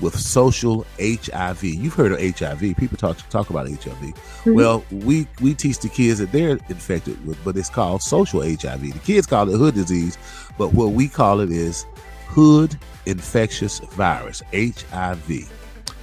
with 0.00 0.18
social 0.18 0.86
HIV. 1.00 1.64
You've 1.64 1.94
heard 1.94 2.12
of 2.12 2.20
HIV. 2.20 2.76
People 2.76 2.96
talk 2.96 3.16
talk 3.30 3.50
about 3.50 3.68
HIV. 3.68 3.84
Mm-hmm. 3.84 4.54
Well, 4.54 4.84
we 4.90 5.26
we 5.40 5.54
teach 5.54 5.78
the 5.78 5.88
kids 5.88 6.18
that 6.18 6.32
they're 6.32 6.58
infected 6.68 7.24
with, 7.26 7.42
but 7.44 7.56
it's 7.56 7.70
called 7.70 8.02
social 8.02 8.42
HIV. 8.42 8.92
The 8.92 9.00
kids 9.04 9.26
call 9.26 9.48
it 9.48 9.56
hood 9.56 9.74
disease, 9.74 10.18
but 10.58 10.72
what 10.74 10.92
we 10.92 11.08
call 11.08 11.40
it 11.40 11.50
is 11.50 11.86
hood 12.26 12.76
infectious 13.06 13.78
virus, 13.80 14.42
HIV. 14.52 15.50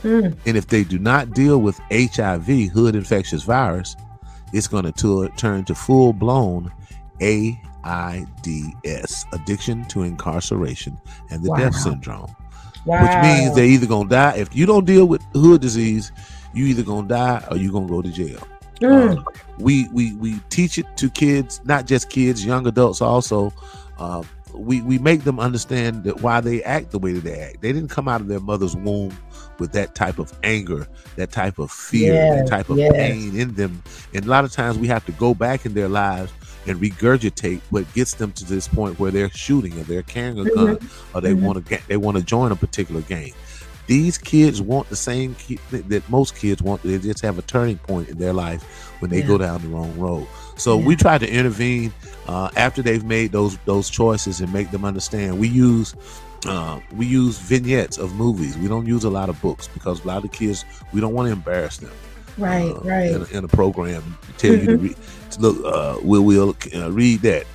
Mm. 0.04 0.38
And 0.46 0.58
if 0.58 0.68
they 0.68 0.84
do 0.84 0.98
not 0.98 1.32
deal 1.32 1.60
with 1.60 1.80
HIV, 1.92 2.72
hood 2.72 2.96
infectious 2.96 3.44
virus, 3.44 3.96
it's 4.54 4.68
going 4.68 4.92
to 4.92 5.30
turn 5.36 5.66
to 5.66 5.76
full 5.76 6.14
blown 6.14 6.72
AIDS, 7.20 7.56
addiction 9.34 9.86
to 9.86 10.04
incarceration 10.04 10.98
and 11.30 11.44
the 11.44 11.50
wow. 11.50 11.58
death 11.58 11.76
syndrome. 11.76 12.34
Wow. 12.86 13.02
Which 13.02 13.24
means 13.24 13.56
they're 13.56 13.66
either 13.66 13.88
gonna 13.88 14.10
die. 14.10 14.36
If 14.38 14.56
you 14.56 14.66
don't 14.66 14.86
deal 14.86 15.06
with 15.06 15.22
hood 15.34 15.62
disease, 15.62 16.12
you 16.54 16.66
either 16.66 16.84
gonna 16.84 17.08
die 17.08 17.46
or 17.50 17.58
you 17.58 17.72
gonna 17.72 17.88
go 17.88 18.02
to 18.02 18.10
jail. 18.10 18.46
Mm. 18.82 19.18
Uh, 19.18 19.24
we 19.58 19.88
we 19.90 20.14
we 20.16 20.40
teach 20.50 20.78
it 20.78 20.86
to 20.98 21.10
kids, 21.10 21.62
not 21.66 21.86
just 21.86 22.10
kids, 22.10 22.46
young 22.46 22.66
adults 22.68 23.02
also. 23.02 23.54
Uh, 23.98 24.24
we 24.54 24.82
we 24.82 24.98
make 24.98 25.24
them 25.24 25.40
understand 25.40 26.04
that 26.06 26.22
why 26.22 26.40
they 26.42 26.64
act 26.64 26.92
the 26.92 27.00
way 27.00 27.14
that 27.14 27.24
they 27.24 27.40
act. 27.40 27.62
They 27.62 27.74
didn't 27.74 27.90
come 27.90 28.08
out 28.08 28.22
of 28.22 28.28
their 28.28 28.40
mother's 28.40 28.76
womb 28.76 29.16
with 29.60 29.74
that 29.74 29.96
type 29.96 30.20
of 30.20 30.34
anger, 30.44 30.88
that 31.18 31.32
type 31.32 31.60
of 31.60 31.70
fear, 31.72 32.14
yes, 32.14 32.40
that 32.40 32.48
type 32.48 32.70
of 32.70 32.78
yes. 32.78 32.94
pain 32.94 33.36
in 33.36 33.54
them. 33.56 33.84
And 34.14 34.26
a 34.26 34.30
lot 34.30 34.46
of 34.46 34.52
times 34.52 34.78
we 34.78 34.88
have 34.88 35.06
to 35.06 35.12
go 35.14 35.34
back 35.34 35.66
in 35.66 35.74
their 35.74 35.90
lives 35.90 36.32
and 36.70 36.80
regurgitate 36.80 37.62
what 37.72 37.92
gets 37.94 38.14
them 38.14 38.32
to 38.34 38.46
this 38.46 38.68
point 38.68 39.00
where 39.00 39.12
they're 39.12 39.30
shooting 39.32 39.78
or 39.80 39.84
they're 39.84 40.04
carrying 40.04 40.40
a 40.40 40.46
gun 40.46 40.78
mm-hmm. 40.78 41.18
or 41.18 41.22
they 41.22 41.34
mm-hmm. 41.34 41.46
want 41.46 41.58
to 41.58 41.70
get 41.70 41.82
they 41.88 41.98
want 41.98 42.16
to 42.16 42.24
join 42.24 42.52
a 42.52 42.56
particular 42.56 43.02
gang. 43.02 43.34
These 43.88 44.20
kids 44.20 44.62
want 44.62 44.88
the 44.90 44.96
same 44.96 45.36
that 45.72 46.08
most 46.10 46.36
kids 46.36 46.62
want. 46.62 46.84
They 46.84 47.00
just 47.00 47.22
have 47.24 47.40
a 47.40 47.42
turning 47.42 47.80
point 47.80 48.08
in 48.08 48.20
their 48.20 48.34
life 48.34 48.62
when 49.02 49.10
they 49.10 49.22
yeah. 49.22 49.28
go 49.28 49.40
down 49.40 49.64
the 49.64 49.68
wrong 49.70 49.98
road. 49.98 50.28
So 50.58 50.78
yeah. 50.78 50.86
we 50.86 50.96
try 50.96 51.18
to 51.18 51.28
intervene 51.28 51.92
uh, 52.28 52.52
after 52.56 52.84
they've 52.84 53.04
made 53.04 53.32
those 53.32 53.58
those 53.66 53.90
choices 53.90 54.42
and 54.42 54.54
make 54.54 54.70
them 54.70 54.86
understand. 54.86 55.40
We 55.40 55.48
use 55.48 55.96
uh, 56.46 56.80
we 56.96 57.08
use 57.08 57.40
vignettes 57.40 57.98
of 57.98 58.14
movies. 58.14 58.56
We 58.60 58.68
don't 58.68 58.86
use 58.86 59.06
a 59.06 59.10
lot 59.10 59.28
of 59.28 59.42
books 59.42 59.68
because 59.68 60.04
a 60.04 60.08
lot 60.08 60.24
of 60.24 60.32
kids 60.32 60.66
we 60.94 61.02
don't 61.02 61.16
want 61.16 61.26
to 61.26 61.34
embarrass 61.34 61.78
them. 61.78 61.92
Right, 62.40 62.72
uh, 62.72 62.80
right. 62.80 63.12
In, 63.12 63.26
in, 63.32 63.44
a 63.44 63.48
program, 63.48 64.18
tell 64.38 64.52
mm-hmm. 64.52 64.60
you 64.60 64.66
to 64.66 64.72
mm-hmm. 64.74 64.84
read. 64.88 64.98
Look, 65.40 65.66
uh, 65.66 66.00
we'll, 66.02 66.24
we'll 66.24 66.56
uh, 66.74 66.92
read 66.92 67.22
that. 67.22 67.46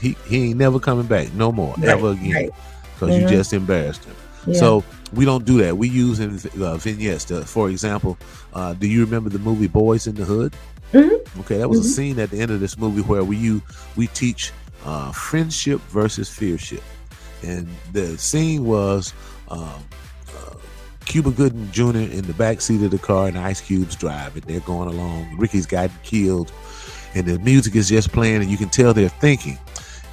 He, 0.00 0.16
he 0.26 0.50
ain't 0.50 0.58
never 0.58 0.78
coming 0.78 1.06
back 1.06 1.32
no 1.34 1.52
more, 1.52 1.74
right, 1.78 1.88
ever 1.88 2.12
again, 2.12 2.50
because 2.94 3.10
right. 3.10 3.10
mm-hmm. 3.10 3.22
you 3.22 3.28
just 3.28 3.52
embarrassed 3.52 4.04
him. 4.04 4.16
Yeah. 4.46 4.54
So 4.54 4.84
we 5.12 5.24
don't 5.24 5.44
do 5.44 5.58
that. 5.58 5.76
We 5.76 5.88
use 5.88 6.20
in 6.20 6.38
uh, 6.62 6.76
vignettes. 6.76 7.24
To, 7.26 7.44
for 7.44 7.68
example, 7.68 8.16
uh, 8.54 8.74
do 8.74 8.86
you 8.86 9.04
remember 9.04 9.28
the 9.28 9.38
movie 9.38 9.66
Boys 9.66 10.06
in 10.06 10.14
the 10.14 10.24
Hood? 10.24 10.54
Mm-hmm. 10.92 11.40
Okay, 11.40 11.58
that 11.58 11.68
was 11.68 11.80
mm-hmm. 11.80 11.86
a 11.86 11.90
scene 11.90 12.18
at 12.18 12.30
the 12.30 12.40
end 12.40 12.50
of 12.50 12.60
this 12.60 12.78
movie 12.78 13.02
where 13.02 13.22
we 13.22 13.36
you 13.36 13.62
we 13.96 14.06
teach 14.08 14.52
uh, 14.84 15.12
friendship 15.12 15.80
versus 15.82 16.28
fearship, 16.28 16.82
and 17.42 17.68
the 17.92 18.16
scene 18.18 18.64
was 18.64 19.12
um, 19.48 19.84
Cuba 21.10 21.32
Gooding 21.32 21.68
Jr. 21.72 21.98
in 21.98 22.22
the 22.22 22.34
back 22.34 22.60
seat 22.60 22.84
of 22.84 22.92
the 22.92 22.98
car 22.98 23.26
and 23.26 23.36
Ice 23.36 23.60
Cube's 23.60 23.96
driving. 23.96 24.44
They're 24.46 24.60
going 24.60 24.88
along. 24.88 25.36
Ricky's 25.38 25.66
gotten 25.66 25.96
killed, 26.04 26.52
and 27.16 27.26
the 27.26 27.36
music 27.40 27.74
is 27.74 27.88
just 27.88 28.12
playing, 28.12 28.42
and 28.42 28.48
you 28.48 28.56
can 28.56 28.68
tell 28.68 28.94
they're 28.94 29.08
thinking. 29.08 29.58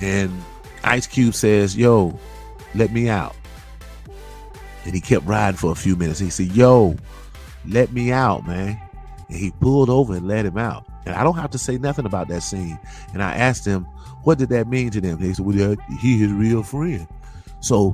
And 0.01 0.31
Ice 0.83 1.05
Cube 1.05 1.35
says, 1.35 1.77
"Yo, 1.77 2.17
let 2.73 2.91
me 2.91 3.09
out." 3.09 3.35
And 4.85 4.95
he 4.95 4.99
kept 4.99 5.23
riding 5.27 5.55
for 5.55 5.71
a 5.71 5.75
few 5.75 5.95
minutes. 5.95 6.17
He 6.17 6.31
said, 6.31 6.47
"Yo, 6.55 6.95
let 7.67 7.93
me 7.93 8.11
out, 8.11 8.47
man." 8.47 8.79
And 9.29 9.37
he 9.37 9.51
pulled 9.51 9.91
over 9.91 10.15
and 10.15 10.27
let 10.27 10.47
him 10.47 10.57
out. 10.57 10.83
And 11.05 11.13
I 11.13 11.21
don't 11.23 11.37
have 11.37 11.51
to 11.51 11.59
say 11.59 11.77
nothing 11.77 12.07
about 12.07 12.27
that 12.29 12.41
scene. 12.41 12.79
And 13.13 13.21
I 13.21 13.35
asked 13.35 13.65
him, 13.65 13.83
"What 14.23 14.39
did 14.39 14.49
that 14.49 14.67
mean 14.67 14.89
to 14.89 14.99
them?" 14.99 15.19
He 15.19 15.31
said, 15.31 15.45
"Well, 15.45 15.75
he 15.99 16.17
his 16.17 16.31
real 16.31 16.63
friend." 16.63 17.05
So 17.59 17.93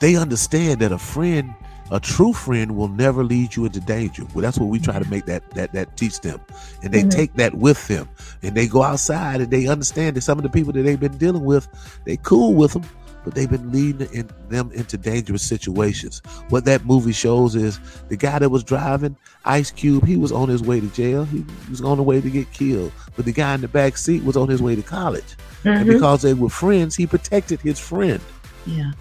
they 0.00 0.16
understand 0.16 0.80
that 0.80 0.90
a 0.90 0.98
friend 0.98 1.54
a 1.90 2.00
true 2.00 2.32
friend 2.32 2.76
will 2.76 2.88
never 2.88 3.22
lead 3.22 3.54
you 3.56 3.66
into 3.66 3.80
danger. 3.80 4.24
Well, 4.34 4.42
that's 4.42 4.58
what 4.58 4.68
we 4.68 4.78
try 4.78 4.98
to 4.98 5.08
make 5.10 5.26
that 5.26 5.48
that 5.50 5.72
that 5.72 5.96
teach 5.96 6.20
them, 6.20 6.40
and 6.82 6.92
they 6.92 7.00
mm-hmm. 7.00 7.10
take 7.10 7.34
that 7.34 7.54
with 7.54 7.86
them, 7.88 8.08
and 8.42 8.54
they 8.54 8.66
go 8.66 8.82
outside 8.82 9.40
and 9.40 9.50
they 9.50 9.66
understand 9.66 10.16
that 10.16 10.22
some 10.22 10.38
of 10.38 10.42
the 10.42 10.48
people 10.50 10.72
that 10.72 10.82
they've 10.82 10.98
been 10.98 11.18
dealing 11.18 11.44
with, 11.44 11.68
they 12.04 12.16
cool 12.18 12.54
with 12.54 12.72
them, 12.72 12.84
but 13.24 13.34
they've 13.34 13.50
been 13.50 13.70
leading 13.72 14.08
in, 14.12 14.30
them 14.48 14.70
into 14.72 14.96
dangerous 14.96 15.42
situations. 15.42 16.22
What 16.48 16.64
that 16.66 16.84
movie 16.84 17.12
shows 17.12 17.54
is 17.54 17.78
the 18.08 18.16
guy 18.16 18.38
that 18.38 18.50
was 18.50 18.64
driving 18.64 19.16
Ice 19.44 19.70
Cube, 19.70 20.06
he 20.06 20.16
was 20.16 20.32
on 20.32 20.48
his 20.48 20.62
way 20.62 20.80
to 20.80 20.88
jail. 20.88 21.24
He 21.24 21.44
was 21.68 21.82
on 21.82 21.98
the 21.98 22.02
way 22.02 22.20
to 22.20 22.30
get 22.30 22.50
killed, 22.52 22.92
but 23.16 23.24
the 23.24 23.32
guy 23.32 23.54
in 23.54 23.60
the 23.60 23.68
back 23.68 23.96
seat 23.96 24.24
was 24.24 24.36
on 24.36 24.48
his 24.48 24.62
way 24.62 24.74
to 24.74 24.82
college, 24.82 25.36
mm-hmm. 25.62 25.68
and 25.68 25.86
because 25.86 26.22
they 26.22 26.34
were 26.34 26.48
friends, 26.48 26.96
he 26.96 27.06
protected 27.06 27.60
his 27.60 27.78
friend. 27.78 28.20
Yeah, 28.66 28.92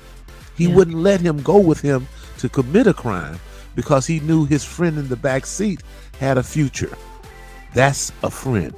he 0.56 0.68
yeah. 0.68 0.76
wouldn't 0.76 0.98
let 0.98 1.22
him 1.22 1.42
go 1.42 1.60
with 1.60 1.82
him 1.82 2.08
to 2.40 2.50
commit 2.50 2.88
a 2.88 2.94
crime 2.94 3.40
because 3.76 4.06
he 4.06 4.20
knew 4.22 4.46
his 4.46 4.64
friend 4.64 4.98
in 4.98 5.10
the 5.10 5.16
back 5.16 5.46
seat 5.46 5.82
had 6.20 6.38
a 6.38 6.44
future. 6.44 6.96
That's 7.74 8.12
a 8.24 8.30
friend. 8.30 8.74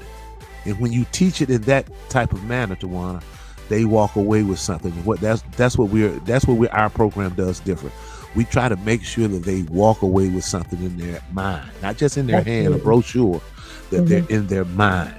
And 0.66 0.80
when 0.80 0.92
you 0.92 1.06
teach 1.12 1.42
it 1.42 1.50
in 1.50 1.62
that 1.64 1.88
type 2.10 2.34
of 2.34 2.44
manner, 2.46 2.76
Tawana, 2.76 3.22
they 3.70 3.86
walk 3.86 4.16
away 4.16 4.44
with 4.44 4.60
something. 4.60 4.92
What 5.04 5.20
that's 5.20 5.42
that's 5.58 5.78
what 5.78 5.90
we're 5.90 6.10
that's 6.20 6.46
what 6.46 6.58
we 6.58 6.68
our 6.70 6.90
program 6.90 7.34
does 7.34 7.60
different. 7.60 7.94
We 8.36 8.46
try 8.46 8.68
to 8.68 8.76
make 8.78 9.04
sure 9.04 9.28
that 9.28 9.44
they 9.44 9.64
walk 9.64 10.02
away 10.02 10.30
with 10.30 10.44
something 10.44 10.82
in 10.84 10.98
their 10.98 11.22
mind, 11.32 11.70
not 11.82 11.98
just 11.98 12.18
in 12.18 12.28
their 12.28 12.44
hand, 12.44 12.74
a 12.74 12.78
brochure, 12.78 13.42
that 13.90 13.98
mm-hmm. 13.98 14.06
they're 14.06 14.26
in 14.30 14.48
their 14.48 14.66
mind. 14.66 15.16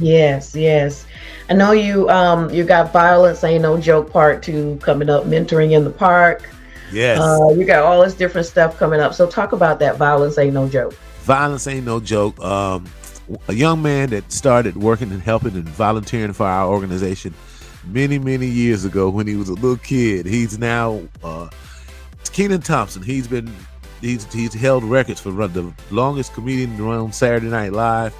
Yes, 0.00 0.54
yes. 0.54 1.06
I 1.50 1.54
know 1.54 1.72
you 1.72 2.08
um 2.08 2.50
you 2.50 2.64
got 2.64 2.92
violence 2.92 3.44
ain't 3.44 3.62
no 3.62 3.78
joke 3.78 4.10
part 4.10 4.42
two 4.42 4.78
coming 4.82 5.10
up, 5.10 5.24
mentoring 5.24 5.72
in 5.72 5.84
the 5.84 5.90
park. 5.90 6.48
Yes. 6.92 7.18
Uh, 7.20 7.50
you 7.56 7.64
got 7.64 7.82
all 7.84 8.02
this 8.02 8.14
different 8.14 8.46
stuff 8.46 8.78
coming 8.78 9.00
up. 9.00 9.14
So 9.14 9.26
talk 9.26 9.52
about 9.52 9.78
that. 9.80 9.96
Violence 9.96 10.38
ain't 10.38 10.54
no 10.54 10.68
joke. 10.68 10.94
Violence 11.22 11.66
ain't 11.66 11.86
no 11.86 12.00
joke. 12.00 12.38
Um, 12.40 12.86
a 13.48 13.54
young 13.54 13.80
man 13.82 14.10
that 14.10 14.30
started 14.30 14.76
working 14.76 15.10
and 15.10 15.22
helping 15.22 15.54
and 15.54 15.68
volunteering 15.68 16.32
for 16.32 16.46
our 16.46 16.68
organization 16.68 17.34
many, 17.86 18.18
many 18.18 18.46
years 18.46 18.84
ago 18.84 19.08
when 19.08 19.26
he 19.26 19.36
was 19.36 19.48
a 19.48 19.54
little 19.54 19.76
kid. 19.76 20.26
He's 20.26 20.58
now 20.58 21.00
uh, 21.22 21.48
Kenan 22.32 22.60
Thompson. 22.60 23.02
He's 23.02 23.26
been 23.26 23.54
he's 24.00 24.30
he's 24.32 24.52
held 24.54 24.84
records 24.84 25.20
for 25.20 25.30
the 25.30 25.72
longest 25.90 26.34
comedian 26.34 26.78
around 26.80 27.14
Saturday 27.14 27.48
Night 27.48 27.72
Live. 27.72 28.14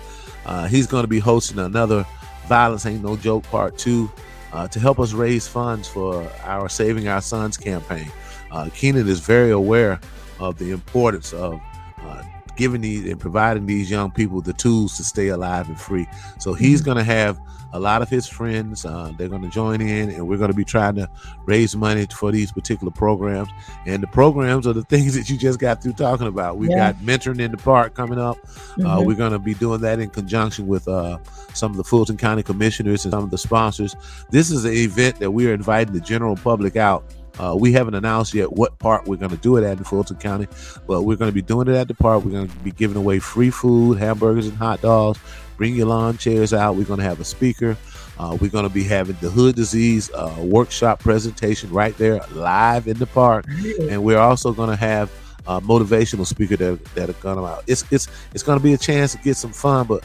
Uh, 0.46 0.66
he's 0.66 0.86
going 0.86 1.04
to 1.04 1.08
be 1.08 1.18
hosting 1.18 1.58
another 1.58 2.06
"Violence 2.46 2.86
Ain't 2.86 3.02
No 3.02 3.16
Joke" 3.16 3.44
Part 3.44 3.78
Two 3.78 4.10
uh, 4.52 4.68
to 4.68 4.80
help 4.80 4.98
us 4.98 5.12
raise 5.12 5.48
funds 5.48 5.88
for 5.88 6.28
our 6.44 6.68
Saving 6.68 7.08
Our 7.08 7.20
Sons 7.20 7.56
campaign. 7.56 8.10
Uh, 8.50 8.68
Kenan 8.74 9.08
is 9.08 9.20
very 9.20 9.50
aware 9.50 10.00
of 10.38 10.58
the 10.58 10.70
importance 10.70 11.32
of 11.32 11.60
uh, 12.02 12.22
giving 12.56 12.80
these 12.80 13.10
and 13.10 13.18
providing 13.18 13.66
these 13.66 13.90
young 13.90 14.10
people 14.10 14.40
the 14.40 14.52
tools 14.52 14.96
to 14.96 15.04
stay 15.04 15.28
alive 15.28 15.68
and 15.68 15.80
free. 15.80 16.06
So 16.38 16.52
he's 16.52 16.80
mm-hmm. 16.80 16.86
going 16.86 16.98
to 16.98 17.04
have 17.04 17.40
a 17.72 17.80
lot 17.80 18.02
of 18.02 18.08
his 18.08 18.26
friends. 18.26 18.84
Uh, 18.84 19.12
they're 19.16 19.28
going 19.28 19.42
to 19.42 19.48
join 19.48 19.80
in, 19.80 20.10
and 20.10 20.28
we're 20.28 20.38
going 20.38 20.50
to 20.50 20.56
be 20.56 20.64
trying 20.64 20.94
to 20.96 21.08
raise 21.46 21.74
money 21.74 22.06
for 22.06 22.30
these 22.30 22.52
particular 22.52 22.92
programs. 22.92 23.48
And 23.86 24.02
the 24.02 24.06
programs 24.06 24.66
are 24.66 24.72
the 24.72 24.82
things 24.92 25.14
that 25.14 25.28
you 25.28 25.36
just 25.36 25.58
got 25.58 25.82
through 25.82 25.94
talking 25.94 26.26
about. 26.26 26.58
We've 26.58 26.70
yeah. 26.70 26.92
got 26.92 27.02
mentoring 27.02 27.40
in 27.40 27.50
the 27.50 27.56
park 27.56 27.94
coming 27.94 28.18
up. 28.18 28.36
Uh, 28.38 28.46
mm-hmm. 28.46 28.86
Uh, 28.86 29.02
we're 29.02 29.16
going 29.16 29.32
to 29.32 29.38
be 29.38 29.54
doing 29.54 29.80
that 29.80 30.00
in 30.00 30.10
conjunction 30.10 30.66
with 30.66 30.86
uh, 30.88 31.18
some 31.54 31.70
of 31.70 31.76
the 31.76 31.84
Fulton 31.84 32.16
County 32.16 32.42
commissioners 32.42 33.04
and 33.04 33.12
some 33.12 33.24
of 33.24 33.30
the 33.30 33.38
sponsors. 33.38 33.94
This 34.30 34.50
is 34.50 34.64
an 34.64 34.72
event 34.72 35.18
that 35.20 35.30
we 35.30 35.48
are 35.48 35.54
inviting 35.54 35.94
the 35.94 36.00
general 36.00 36.36
public 36.36 36.76
out 36.76 37.04
uh, 37.38 37.56
we 37.58 37.72
haven't 37.72 37.94
announced 37.94 38.34
yet 38.34 38.52
what 38.52 38.78
part 38.78 39.06
we're 39.06 39.16
going 39.16 39.30
to 39.30 39.36
do 39.38 39.56
it 39.56 39.64
at 39.64 39.78
in 39.78 39.84
Fulton 39.84 40.16
County, 40.16 40.46
but 40.86 41.02
we're 41.02 41.16
going 41.16 41.30
to 41.30 41.34
be 41.34 41.42
doing 41.42 41.68
it 41.68 41.74
at 41.74 41.88
the 41.88 41.94
park. 41.94 42.24
We're 42.24 42.32
going 42.32 42.48
to 42.48 42.56
be 42.58 42.72
giving 42.72 42.96
away 42.96 43.18
free 43.18 43.50
food, 43.50 43.98
hamburgers, 43.98 44.46
and 44.46 44.56
hot 44.56 44.82
dogs. 44.82 45.18
Bring 45.62 45.76
your 45.76 45.86
lawn 45.86 46.18
chairs 46.18 46.52
out. 46.52 46.74
We're 46.74 46.86
going 46.86 46.98
to 46.98 47.04
have 47.04 47.20
a 47.20 47.24
speaker. 47.24 47.76
Uh, 48.18 48.36
we're 48.40 48.50
going 48.50 48.66
to 48.66 48.74
be 48.74 48.82
having 48.82 49.16
the 49.20 49.30
hood 49.30 49.54
disease 49.54 50.10
uh, 50.12 50.34
workshop 50.40 50.98
presentation 50.98 51.70
right 51.70 51.96
there 51.98 52.18
live 52.32 52.88
in 52.88 52.98
the 52.98 53.06
park, 53.06 53.44
and 53.88 54.02
we're 54.02 54.18
also 54.18 54.52
going 54.52 54.70
to 54.70 54.74
have 54.74 55.08
a 55.46 55.60
motivational 55.60 56.26
speaker 56.26 56.56
that, 56.56 56.84
that 56.96 57.10
are 57.10 57.12
going 57.12 57.36
to 57.36 57.44
out. 57.44 57.62
It's 57.68 57.84
it's 57.92 58.08
it's 58.34 58.42
going 58.42 58.58
to 58.58 58.62
be 58.64 58.72
a 58.72 58.76
chance 58.76 59.12
to 59.12 59.18
get 59.18 59.36
some 59.36 59.52
fun, 59.52 59.86
but 59.86 60.04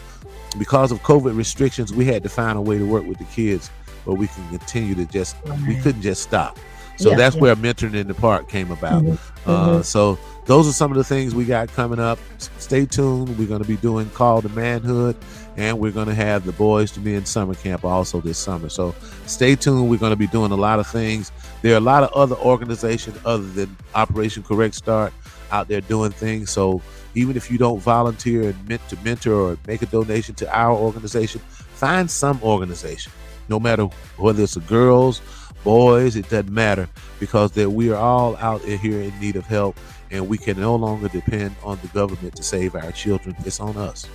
because 0.60 0.92
of 0.92 1.02
COVID 1.02 1.36
restrictions, 1.36 1.92
we 1.92 2.06
had 2.06 2.22
to 2.22 2.30
find 2.30 2.56
a 2.56 2.62
way 2.62 2.78
to 2.78 2.86
work 2.86 3.08
with 3.08 3.18
the 3.18 3.26
kids, 3.26 3.72
but 4.06 4.14
we 4.14 4.28
can 4.28 4.48
continue 4.50 4.94
to 4.94 5.06
just 5.08 5.36
we 5.68 5.76
couldn't 5.78 6.04
just 6.04 6.22
stop. 6.22 6.60
So 6.98 7.12
yeah, 7.12 7.18
that's 7.18 7.36
yeah. 7.36 7.42
where 7.42 7.56
mentoring 7.56 7.96
in 7.96 8.08
the 8.08 8.14
park 8.14 8.50
came 8.50 8.72
about. 8.72 9.04
Mm-hmm. 9.04 9.50
Uh, 9.50 9.70
mm-hmm. 9.70 9.82
So 9.82 10.18
those 10.46 10.68
are 10.68 10.74
some 10.74 10.92
of 10.92 10.98
the 10.98 11.04
things 11.04 11.36
we 11.36 11.46
got 11.46 11.70
coming 11.70 12.00
up. 12.00 12.20
Stay 12.58 12.86
tuned. 12.86 13.38
We're 13.38 13.48
going 13.48 13.62
to 13.62 13.68
be 13.68 13.78
doing 13.78 14.10
Call 14.12 14.42
to 14.42 14.50
Manhood, 14.50 15.16
and 15.58 15.80
we're 15.80 15.92
going 15.92 16.08
to 16.08 16.14
have 16.14 16.46
the 16.46 16.52
Boys 16.54 16.92
to 16.92 17.00
be 17.00 17.16
in 17.16 17.26
Summer 17.26 17.56
Camp 17.56 17.84
also 17.84 18.22
this 18.22 18.38
summer. 18.38 18.70
So 18.70 18.96
stay 19.26 19.56
tuned. 19.56 19.90
We're 19.90 19.98
going 19.98 20.12
to 20.12 20.16
be 20.16 20.28
doing 20.28 20.52
a 20.52 20.56
lot 20.56 20.80
of 20.80 20.88
things. 20.88 21.32
There 21.62 21.74
are 21.74 21.78
a 21.78 21.82
lot 21.82 22.04
of 22.04 22.14
other 22.14 22.36
organizations 22.36 23.18
other 23.26 23.44
than 23.44 23.76
Operation 23.96 24.44
Correct 24.44 24.76
Start 24.76 25.12
out 25.52 25.68
there 25.68 25.82
doing 25.82 26.12
things. 26.12 26.52
So 26.52 26.82
even 27.16 27.36
if 27.36 27.50
you 27.50 27.58
don't 27.58 27.80
volunteer 27.80 28.50
and 28.50 28.70
meant 28.70 28.88
to 28.90 28.96
mentor 29.04 29.34
or 29.34 29.58
make 29.68 29.82
a 29.82 29.88
donation 29.88 30.36
to 30.36 30.56
our 30.56 30.78
organization, 30.78 31.42
find 31.50 32.10
some 32.10 32.40
organization, 32.44 33.12
no 33.50 33.60
matter 33.60 33.86
whether 34.18 34.44
it's 34.44 34.56
a 34.56 34.62
girls 34.62 35.22
boys, 35.64 36.16
it 36.16 36.30
doesn't 36.30 36.54
matter 36.54 36.88
because 37.20 37.52
that 37.52 37.70
we 37.70 37.90
are 37.90 37.98
all 37.98 38.38
out 38.38 38.62
here 38.62 39.02
in 39.02 39.20
need 39.20 39.36
of 39.36 39.46
help 39.46 39.78
and 40.12 40.26
we 40.28 40.38
can 40.38 40.58
no 40.58 40.76
longer 40.76 41.10
depend 41.10 41.54
on 41.64 41.78
the 41.82 41.88
government 41.90 42.36
to 42.36 42.44
save 42.44 42.76
our 42.76 42.92
children. 42.94 43.36
It's 43.40 43.60
on 43.60 43.76
us. 43.76 44.08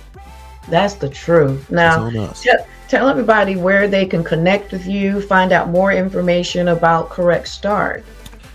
That's 0.69 0.95
the 0.95 1.09
truth. 1.09 1.69
Now, 1.69 2.09
tell, 2.09 2.65
tell 2.87 3.09
everybody 3.09 3.55
where 3.55 3.87
they 3.87 4.05
can 4.05 4.23
connect 4.23 4.71
with 4.71 4.85
you, 4.85 5.21
find 5.21 5.51
out 5.51 5.69
more 5.69 5.91
information 5.91 6.69
about 6.69 7.09
Correct 7.09 7.47
Start. 7.47 8.05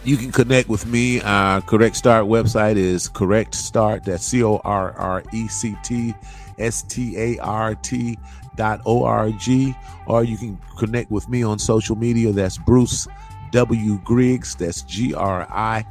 You 0.05 0.17
can 0.17 0.33
connect 0.33 0.69
with 0.69 0.87
me. 0.87 1.21
Our 1.21 1.61
Correct 1.61 1.97
Start 1.97 2.25
website 2.25 2.77
is 2.77 3.09
Correct 3.09 3.55
Start. 3.55 4.05
That's 4.05 4.25
C 4.25 4.43
O 4.43 4.57
R 4.65 4.93
R 4.93 5.23
E 5.33 5.49
C 5.49 5.77
T 5.83 6.15
S 6.59 6.83
T 6.83 7.17
A 7.19 7.39
R 7.39 7.75
T 7.75 8.19
dot 8.57 8.81
org, 8.85 9.75
or 10.07 10.25
you 10.25 10.37
can 10.37 10.59
connect 10.79 11.11
with 11.11 11.29
me 11.29 11.43
on 11.43 11.59
social 11.59 11.95
media. 11.95 12.33
That's 12.33 12.59
Bruce 12.59 13.07
W. 13.53 13.99
Griggs. 13.99 14.55
That's 14.55 14.83
G 14.83 15.15
R 15.15 15.47
I 15.51 15.85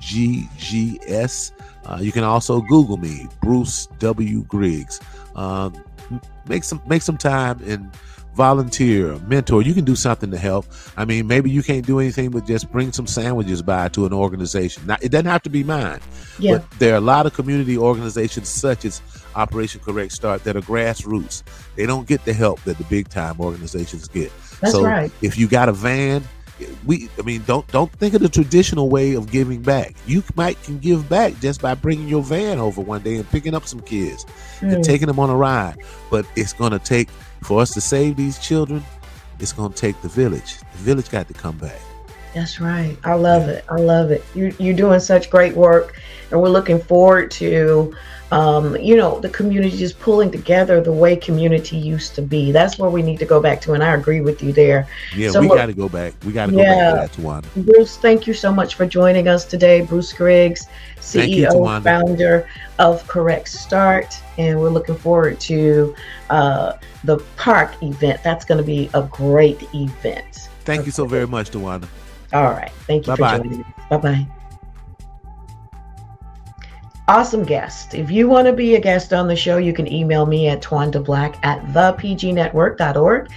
G 0.00 0.48
G 0.56 1.00
S. 1.06 1.52
Uh, 1.84 1.98
you 2.00 2.12
can 2.12 2.24
also 2.24 2.60
Google 2.62 2.96
me, 2.96 3.28
Bruce 3.42 3.86
W. 3.98 4.44
Griggs. 4.44 5.00
Um, 5.34 5.84
make 6.48 6.64
some 6.64 6.80
make 6.86 7.02
some 7.02 7.16
time 7.16 7.60
and 7.66 7.90
volunteer, 8.34 9.16
mentor. 9.26 9.62
You 9.62 9.74
can 9.74 9.84
do 9.84 9.94
something 9.94 10.30
to 10.30 10.36
help. 10.36 10.66
I 10.96 11.04
mean, 11.04 11.26
maybe 11.26 11.50
you 11.50 11.62
can't 11.62 11.86
do 11.86 12.00
anything 12.00 12.30
but 12.30 12.46
just 12.46 12.70
bring 12.70 12.92
some 12.92 13.06
sandwiches 13.06 13.62
by 13.62 13.88
to 13.90 14.06
an 14.06 14.12
organization. 14.12 14.86
Now, 14.86 14.96
it 15.00 15.10
doesn't 15.10 15.26
have 15.26 15.42
to 15.42 15.50
be 15.50 15.62
mine, 15.64 16.00
yeah. 16.38 16.58
but 16.58 16.70
there 16.78 16.94
are 16.94 16.98
a 16.98 17.00
lot 17.00 17.26
of 17.26 17.34
community 17.34 17.78
organizations 17.78 18.48
such 18.48 18.84
as 18.84 19.00
Operation 19.34 19.80
Correct 19.80 20.12
Start 20.12 20.44
that 20.44 20.56
are 20.56 20.60
grassroots. 20.62 21.42
They 21.76 21.86
don't 21.86 22.06
get 22.06 22.24
the 22.24 22.32
help 22.32 22.60
that 22.62 22.78
the 22.78 22.84
big 22.84 23.08
time 23.08 23.40
organizations 23.40 24.08
get. 24.08 24.32
That's 24.60 24.74
so 24.74 24.84
right. 24.84 25.10
if 25.22 25.38
you 25.38 25.48
got 25.48 25.68
a 25.68 25.72
van, 25.72 26.24
we 26.84 27.08
I 27.18 27.22
mean 27.22 27.42
don't 27.46 27.66
don't 27.68 27.90
think 27.92 28.14
of 28.14 28.20
the 28.20 28.28
traditional 28.28 28.88
way 28.88 29.14
of 29.14 29.30
giving 29.30 29.62
back. 29.62 29.94
You 30.06 30.22
might 30.36 30.62
can 30.62 30.78
give 30.78 31.08
back 31.08 31.38
just 31.40 31.60
by 31.60 31.74
bringing 31.74 32.08
your 32.08 32.22
van 32.22 32.58
over 32.58 32.80
one 32.80 33.02
day 33.02 33.16
and 33.16 33.28
picking 33.30 33.54
up 33.54 33.66
some 33.66 33.80
kids 33.80 34.24
mm. 34.60 34.72
and 34.72 34.84
taking 34.84 35.06
them 35.06 35.18
on 35.18 35.30
a 35.30 35.36
ride. 35.36 35.76
But 36.10 36.26
it's 36.36 36.52
going 36.52 36.72
to 36.72 36.78
take 36.78 37.08
for 37.42 37.60
us 37.60 37.72
to 37.74 37.80
save 37.80 38.16
these 38.16 38.38
children. 38.38 38.82
It's 39.40 39.52
going 39.52 39.72
to 39.72 39.76
take 39.76 40.00
the 40.02 40.08
village. 40.08 40.58
The 40.58 40.78
village 40.78 41.10
got 41.10 41.28
to 41.28 41.34
come 41.34 41.58
back. 41.58 41.80
That's 42.34 42.60
right. 42.60 42.96
I 43.04 43.14
love 43.14 43.48
it. 43.48 43.64
I 43.68 43.76
love 43.76 44.10
it. 44.10 44.24
You 44.34 44.54
you're 44.58 44.74
doing 44.74 45.00
such 45.00 45.30
great 45.30 45.54
work, 45.54 46.00
and 46.30 46.40
we're 46.40 46.48
looking 46.48 46.80
forward 46.80 47.30
to 47.32 47.94
um, 48.34 48.76
you 48.78 48.96
know, 48.96 49.20
the 49.20 49.28
community 49.28 49.76
just 49.76 50.00
pulling 50.00 50.30
together 50.30 50.80
the 50.80 50.92
way 50.92 51.14
community 51.14 51.76
used 51.76 52.16
to 52.16 52.22
be. 52.22 52.50
That's 52.50 52.78
where 52.78 52.90
we 52.90 53.00
need 53.00 53.20
to 53.20 53.24
go 53.24 53.40
back 53.40 53.60
to, 53.62 53.74
and 53.74 53.82
I 53.82 53.94
agree 53.94 54.20
with 54.20 54.42
you 54.42 54.52
there. 54.52 54.88
Yeah, 55.14 55.30
so 55.30 55.40
we 55.40 55.48
got 55.48 55.66
to 55.66 55.72
go 55.72 55.88
back. 55.88 56.14
We 56.24 56.32
got 56.32 56.46
to 56.46 56.56
yeah. 56.56 56.64
go 56.64 56.96
back 56.96 57.12
to 57.12 57.20
that, 57.20 57.44
Tawana. 57.44 57.66
Bruce, 57.66 57.96
thank 57.96 58.26
you 58.26 58.34
so 58.34 58.52
much 58.52 58.74
for 58.74 58.86
joining 58.86 59.28
us 59.28 59.44
today. 59.44 59.82
Bruce 59.82 60.12
Griggs, 60.12 60.66
CEO, 60.98 61.52
you, 61.52 61.80
founder 61.82 62.48
of 62.80 63.06
Correct 63.06 63.48
Start, 63.48 64.20
and 64.36 64.58
we're 64.58 64.70
looking 64.70 64.96
forward 64.96 65.38
to 65.40 65.94
uh, 66.30 66.72
the 67.04 67.18
park 67.36 67.80
event. 67.82 68.20
That's 68.24 68.44
going 68.44 68.58
to 68.58 68.66
be 68.66 68.90
a 68.94 69.02
great 69.02 69.62
event. 69.74 70.48
Thank 70.64 70.80
okay. 70.80 70.86
you 70.86 70.92
so 70.92 71.04
very 71.04 71.26
much, 71.26 71.50
Tawana. 71.50 71.86
All 72.34 72.50
right. 72.50 72.72
Thank 72.86 73.06
you 73.06 73.16
Bye-bye. 73.16 73.38
for 73.38 73.44
joining 73.44 73.64
us. 73.64 73.70
Bye 73.88 73.96
bye 73.96 74.26
awesome 77.08 77.44
guest. 77.44 77.94
If 77.94 78.10
you 78.10 78.28
want 78.28 78.46
to 78.46 78.52
be 78.52 78.74
a 78.74 78.80
guest 78.80 79.12
on 79.12 79.28
the 79.28 79.36
show, 79.36 79.58
you 79.58 79.72
can 79.72 79.92
email 79.92 80.26
me 80.26 80.48
at 80.48 80.62
twandablack 80.62 81.36
at 81.42 81.60
thepgnetwork.org 81.66 83.30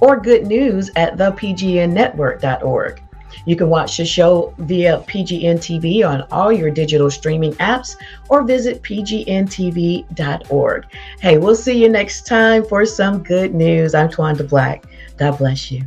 or 0.00 0.20
good 0.20 0.46
news 0.46 0.90
at 0.96 1.16
thepgnnetwork.org. 1.16 3.02
You 3.44 3.56
can 3.56 3.70
watch 3.70 3.96
the 3.96 4.04
show 4.04 4.54
via 4.58 4.98
PGN 4.98 5.56
TV 5.56 6.06
on 6.08 6.22
all 6.30 6.52
your 6.52 6.70
digital 6.70 7.10
streaming 7.10 7.54
apps 7.54 7.96
or 8.28 8.44
visit 8.44 8.82
pgntv.org. 8.82 10.06
Hey, 11.18 11.38
we'll 11.38 11.56
see 11.56 11.82
you 11.82 11.88
next 11.88 12.26
time 12.26 12.64
for 12.64 12.84
some 12.84 13.22
good 13.22 13.54
news. 13.54 13.94
I'm 13.94 14.08
Twanda 14.08 14.48
Black. 14.48 14.84
God 15.16 15.38
bless 15.38 15.72
you. 15.72 15.82